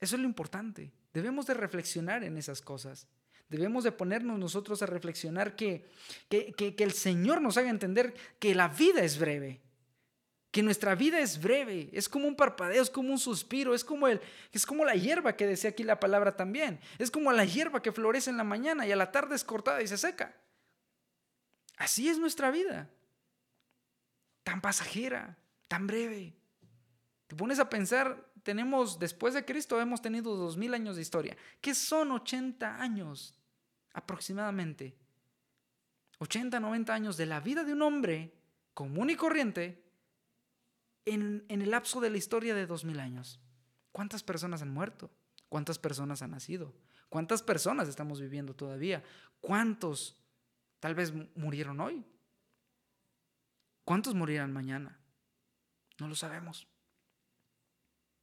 Eso 0.01 0.16
es 0.16 0.22
lo 0.22 0.28
importante. 0.28 0.93
Debemos 1.12 1.47
de 1.47 1.55
reflexionar 1.55 2.24
en 2.24 2.37
esas 2.37 2.61
cosas. 2.61 3.07
Debemos 3.49 3.85
de 3.85 3.93
ponernos 3.93 4.39
nosotros 4.39 4.82
a 4.82 4.87
reflexionar 4.87 5.55
que, 5.55 5.89
que, 6.28 6.74
el 6.78 6.93
Señor 6.93 7.43
nos 7.43 7.57
haga 7.57 7.70
entender 7.70 8.14
que 8.39 8.55
la 8.55 8.68
vida 8.68 9.03
es 9.03 9.18
breve, 9.18 9.61
que 10.55 10.62
nuestra 10.62 10.94
vida 10.94 11.18
es 11.18 11.42
breve, 11.42 11.90
es 11.92 12.09
como 12.09 12.28
un 12.28 12.36
parpadeo, 12.36 12.80
es 12.80 12.88
como 12.88 13.11
un 13.11 13.18
suspiro, 13.18 13.74
es 13.74 13.82
como, 13.82 14.07
el, 14.07 14.20
es 14.52 14.64
como 14.64 14.84
la 14.84 14.94
hierba 14.94 15.34
que 15.34 15.48
decía 15.48 15.70
aquí 15.70 15.82
la 15.82 15.98
palabra 15.98 16.36
también, 16.36 16.78
es 16.96 17.11
como 17.11 17.32
la 17.32 17.44
hierba 17.44 17.82
que 17.82 17.90
florece 17.90 18.30
en 18.30 18.36
la 18.36 18.44
mañana 18.44 18.86
y 18.86 18.92
a 18.92 18.96
la 18.96 19.11
tarde 19.11 19.34
es 19.34 19.42
cortada 19.42 19.82
y 19.82 19.88
se 19.88 19.98
seca. 19.98 20.32
Así 21.76 22.09
es 22.09 22.18
nuestra 22.20 22.52
vida, 22.52 22.88
tan 24.44 24.61
pasajera, 24.61 25.36
tan 25.66 25.88
breve. 25.88 26.36
Te 27.26 27.34
pones 27.34 27.59
a 27.59 27.68
pensar, 27.68 28.24
tenemos, 28.44 29.00
después 29.00 29.34
de 29.34 29.44
Cristo, 29.44 29.80
hemos 29.80 30.02
tenido 30.02 30.36
dos 30.36 30.57
mil 30.57 30.72
años 30.72 30.94
de 30.94 31.02
historia. 31.02 31.36
¿Qué 31.61 31.74
son 31.74 32.12
80 32.12 32.80
años 32.80 33.36
aproximadamente? 33.92 34.96
80, 36.20 36.61
90 36.61 36.94
años 36.94 37.16
de 37.16 37.26
la 37.26 37.40
vida 37.40 37.64
de 37.64 37.72
un 37.72 37.82
hombre 37.82 38.32
común 38.72 39.11
y 39.11 39.16
corriente 39.16 39.84
en, 41.05 41.44
el 41.48 41.70
lapso 41.70 42.00
de 42.00 42.11
la 42.11 42.18
historia 42.18 42.55
de 42.55 42.66
dos 42.66 42.84
mil 42.84 43.00
años. 43.00 43.40
¿Cuántas 43.92 44.22
personas 44.22 44.62
han 44.62 44.70
muerto? 44.70 45.11
¿Cuántas 45.48 45.78
personas 45.78 46.22
han 46.22 46.32
nacido? 46.32 46.74
¿Cuántas 47.09 47.42
personas 47.42 47.88
estamos 47.88 48.20
viviendo 48.20 48.55
todavía? 48.55 49.05
¿Cuántos 49.40 50.16
tal 50.80 50.94
vez 50.94 51.12
murieron 51.36 51.80
hoy? 51.80 52.05
¿Cuántos 53.84 54.14
morirán 54.14 54.52
mañana? 54.52 54.98
No 55.98 56.09
lo 56.09 56.14
sabemos. 56.14 56.66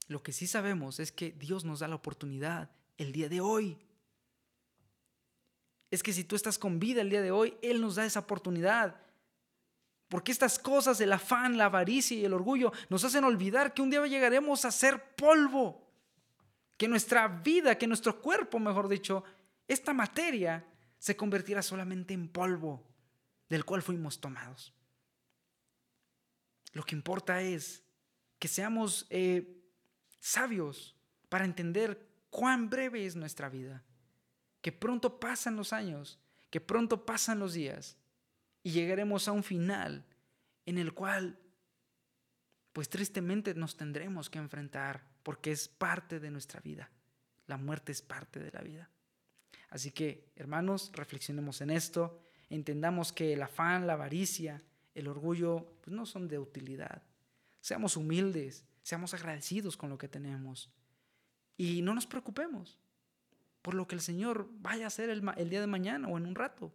Lo 0.07 0.23
que 0.23 0.33
sí 0.33 0.47
sabemos 0.47 0.99
es 0.99 1.11
que 1.11 1.31
Dios 1.31 1.63
nos 1.63 1.79
da 1.79 1.87
la 1.87 1.95
oportunidad 1.95 2.69
el 2.97 3.13
día 3.13 3.29
de 3.29 3.39
hoy. 3.39 3.77
Es 5.89 6.03
que 6.03 6.13
si 6.13 6.23
tú 6.23 6.35
estás 6.35 6.57
con 6.57 6.79
vida 6.79 7.01
el 7.01 7.09
día 7.09 7.21
de 7.21 7.31
hoy, 7.31 7.57
Él 7.61 7.79
nos 7.79 7.95
da 7.95 8.05
esa 8.05 8.19
oportunidad. 8.19 8.99
Porque 10.11 10.33
estas 10.33 10.59
cosas, 10.59 10.99
el 10.99 11.13
afán, 11.13 11.57
la 11.57 11.67
avaricia 11.67 12.17
y 12.17 12.25
el 12.25 12.33
orgullo, 12.33 12.73
nos 12.89 13.05
hacen 13.05 13.23
olvidar 13.23 13.73
que 13.73 13.81
un 13.81 13.89
día 13.89 14.05
llegaremos 14.05 14.65
a 14.65 14.71
ser 14.71 15.15
polvo. 15.15 15.89
Que 16.75 16.89
nuestra 16.89 17.29
vida, 17.29 17.77
que 17.77 17.87
nuestro 17.87 18.21
cuerpo, 18.21 18.59
mejor 18.59 18.89
dicho, 18.89 19.23
esta 19.69 19.93
materia 19.93 20.65
se 20.99 21.15
convertirá 21.15 21.61
solamente 21.61 22.13
en 22.13 22.27
polvo 22.27 22.85
del 23.47 23.63
cual 23.63 23.81
fuimos 23.81 24.19
tomados. 24.19 24.73
Lo 26.73 26.83
que 26.83 26.95
importa 26.95 27.41
es 27.41 27.81
que 28.37 28.49
seamos 28.49 29.07
eh, 29.11 29.63
sabios 30.19 30.93
para 31.29 31.45
entender 31.45 32.05
cuán 32.29 32.69
breve 32.69 33.05
es 33.05 33.15
nuestra 33.15 33.47
vida, 33.47 33.85
que 34.61 34.73
pronto 34.73 35.21
pasan 35.21 35.55
los 35.55 35.71
años, 35.71 36.19
que 36.49 36.59
pronto 36.59 37.05
pasan 37.05 37.39
los 37.39 37.53
días 37.53 37.95
y 38.63 38.71
llegaremos 38.71 39.27
a 39.27 39.31
un 39.31 39.43
final 39.43 40.05
en 40.65 40.77
el 40.77 40.93
cual, 40.93 41.39
pues 42.73 42.89
tristemente 42.89 43.53
nos 43.53 43.75
tendremos 43.75 44.29
que 44.29 44.39
enfrentar 44.39 45.03
porque 45.23 45.51
es 45.51 45.67
parte 45.67 46.19
de 46.19 46.31
nuestra 46.31 46.59
vida. 46.59 46.89
La 47.47 47.57
muerte 47.57 47.91
es 47.91 48.01
parte 48.01 48.39
de 48.39 48.51
la 48.51 48.61
vida. 48.61 48.89
Así 49.69 49.91
que, 49.91 50.31
hermanos, 50.35 50.91
reflexionemos 50.93 51.61
en 51.61 51.69
esto, 51.69 52.21
entendamos 52.49 53.11
que 53.11 53.33
el 53.33 53.41
afán, 53.41 53.87
la 53.87 53.93
avaricia, 53.93 54.61
el 54.93 55.07
orgullo, 55.07 55.77
pues 55.81 55.95
no 55.95 56.05
son 56.05 56.27
de 56.27 56.39
utilidad. 56.39 57.03
Seamos 57.61 57.95
humildes, 57.95 58.65
Seamos 58.83 59.13
agradecidos 59.13 59.77
con 59.77 59.89
lo 59.89 59.97
que 59.97 60.07
tenemos. 60.07 60.71
Y 61.57 61.81
no 61.81 61.93
nos 61.93 62.07
preocupemos 62.07 62.79
por 63.61 63.75
lo 63.75 63.87
que 63.87 63.95
el 63.95 64.01
Señor 64.01 64.49
vaya 64.53 64.85
a 64.85 64.87
hacer 64.87 65.09
el, 65.09 65.21
día 65.49 65.61
de 65.61 65.67
mañana 65.67 66.07
o 66.07 66.17
en 66.17 66.25
un 66.25 66.35
rato. 66.35 66.73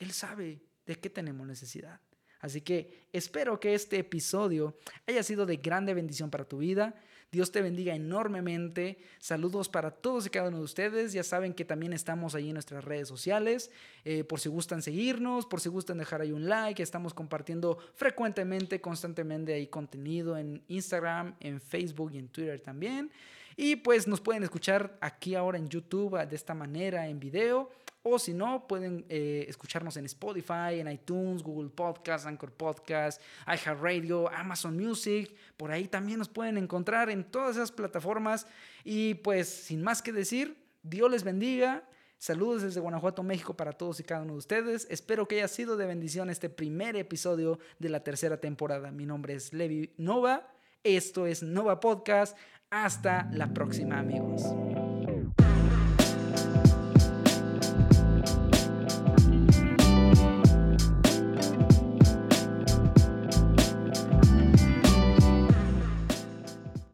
Él 0.00 0.10
sabe 0.10 0.60
de 0.88 0.96
qué 0.96 1.10
tenemos 1.10 1.46
necesidad. 1.46 2.00
Así 2.40 2.62
que 2.62 3.06
espero 3.12 3.60
que 3.60 3.74
este 3.74 3.98
episodio 3.98 4.76
haya 5.06 5.22
sido 5.22 5.44
de 5.44 5.58
grande 5.58 5.92
bendición 5.92 6.30
para 6.30 6.44
tu 6.44 6.58
vida. 6.58 6.94
Dios 7.30 7.52
te 7.52 7.60
bendiga 7.60 7.94
enormemente. 7.94 8.96
Saludos 9.18 9.68
para 9.68 9.90
todos 9.90 10.26
y 10.26 10.30
cada 10.30 10.48
uno 10.48 10.58
de 10.58 10.64
ustedes. 10.64 11.12
Ya 11.12 11.22
saben 11.22 11.52
que 11.52 11.66
también 11.66 11.92
estamos 11.92 12.34
ahí 12.34 12.48
en 12.48 12.54
nuestras 12.54 12.84
redes 12.84 13.06
sociales. 13.06 13.70
Eh, 14.04 14.24
por 14.24 14.40
si 14.40 14.48
gustan 14.48 14.80
seguirnos, 14.80 15.44
por 15.44 15.60
si 15.60 15.68
gustan 15.68 15.98
dejar 15.98 16.22
ahí 16.22 16.32
un 16.32 16.48
like. 16.48 16.82
Estamos 16.82 17.12
compartiendo 17.12 17.76
frecuentemente, 17.94 18.80
constantemente 18.80 19.52
ahí 19.52 19.66
contenido 19.66 20.38
en 20.38 20.62
Instagram, 20.68 21.34
en 21.40 21.60
Facebook 21.60 22.12
y 22.14 22.18
en 22.18 22.28
Twitter 22.28 22.60
también. 22.60 23.10
Y 23.56 23.76
pues 23.76 24.06
nos 24.06 24.22
pueden 24.22 24.42
escuchar 24.42 24.96
aquí 25.02 25.34
ahora 25.34 25.58
en 25.58 25.68
YouTube 25.68 26.16
de 26.26 26.36
esta 26.36 26.54
manera 26.54 27.08
en 27.08 27.20
video 27.20 27.68
o 28.10 28.18
si 28.18 28.32
no, 28.32 28.66
pueden 28.66 29.04
eh, 29.08 29.44
escucharnos 29.48 29.96
en 29.96 30.06
Spotify, 30.06 30.80
en 30.80 30.90
iTunes, 30.90 31.42
Google 31.42 31.70
Podcast, 31.70 32.26
Anchor 32.26 32.52
Podcast, 32.52 33.20
iHeartRadio, 33.46 34.28
Amazon 34.30 34.76
Music. 34.76 35.34
Por 35.56 35.70
ahí 35.70 35.88
también 35.88 36.18
nos 36.18 36.28
pueden 36.28 36.58
encontrar 36.58 37.10
en 37.10 37.24
todas 37.24 37.56
esas 37.56 37.72
plataformas. 37.72 38.46
Y 38.84 39.14
pues, 39.14 39.48
sin 39.48 39.82
más 39.82 40.02
que 40.02 40.12
decir, 40.12 40.56
Dios 40.82 41.10
les 41.10 41.24
bendiga. 41.24 41.84
Saludos 42.18 42.62
desde 42.62 42.80
Guanajuato, 42.80 43.22
México 43.22 43.56
para 43.56 43.72
todos 43.72 44.00
y 44.00 44.04
cada 44.04 44.22
uno 44.22 44.32
de 44.32 44.38
ustedes. 44.38 44.88
Espero 44.90 45.28
que 45.28 45.36
haya 45.36 45.48
sido 45.48 45.76
de 45.76 45.86
bendición 45.86 46.30
este 46.30 46.48
primer 46.48 46.96
episodio 46.96 47.60
de 47.78 47.90
la 47.90 48.02
tercera 48.02 48.40
temporada. 48.40 48.90
Mi 48.90 49.06
nombre 49.06 49.34
es 49.34 49.52
Levi 49.52 49.92
Nova. 49.98 50.50
Esto 50.82 51.26
es 51.26 51.42
Nova 51.42 51.78
Podcast. 51.78 52.36
Hasta 52.70 53.30
la 53.32 53.54
próxima, 53.54 53.98
amigos. 54.00 54.42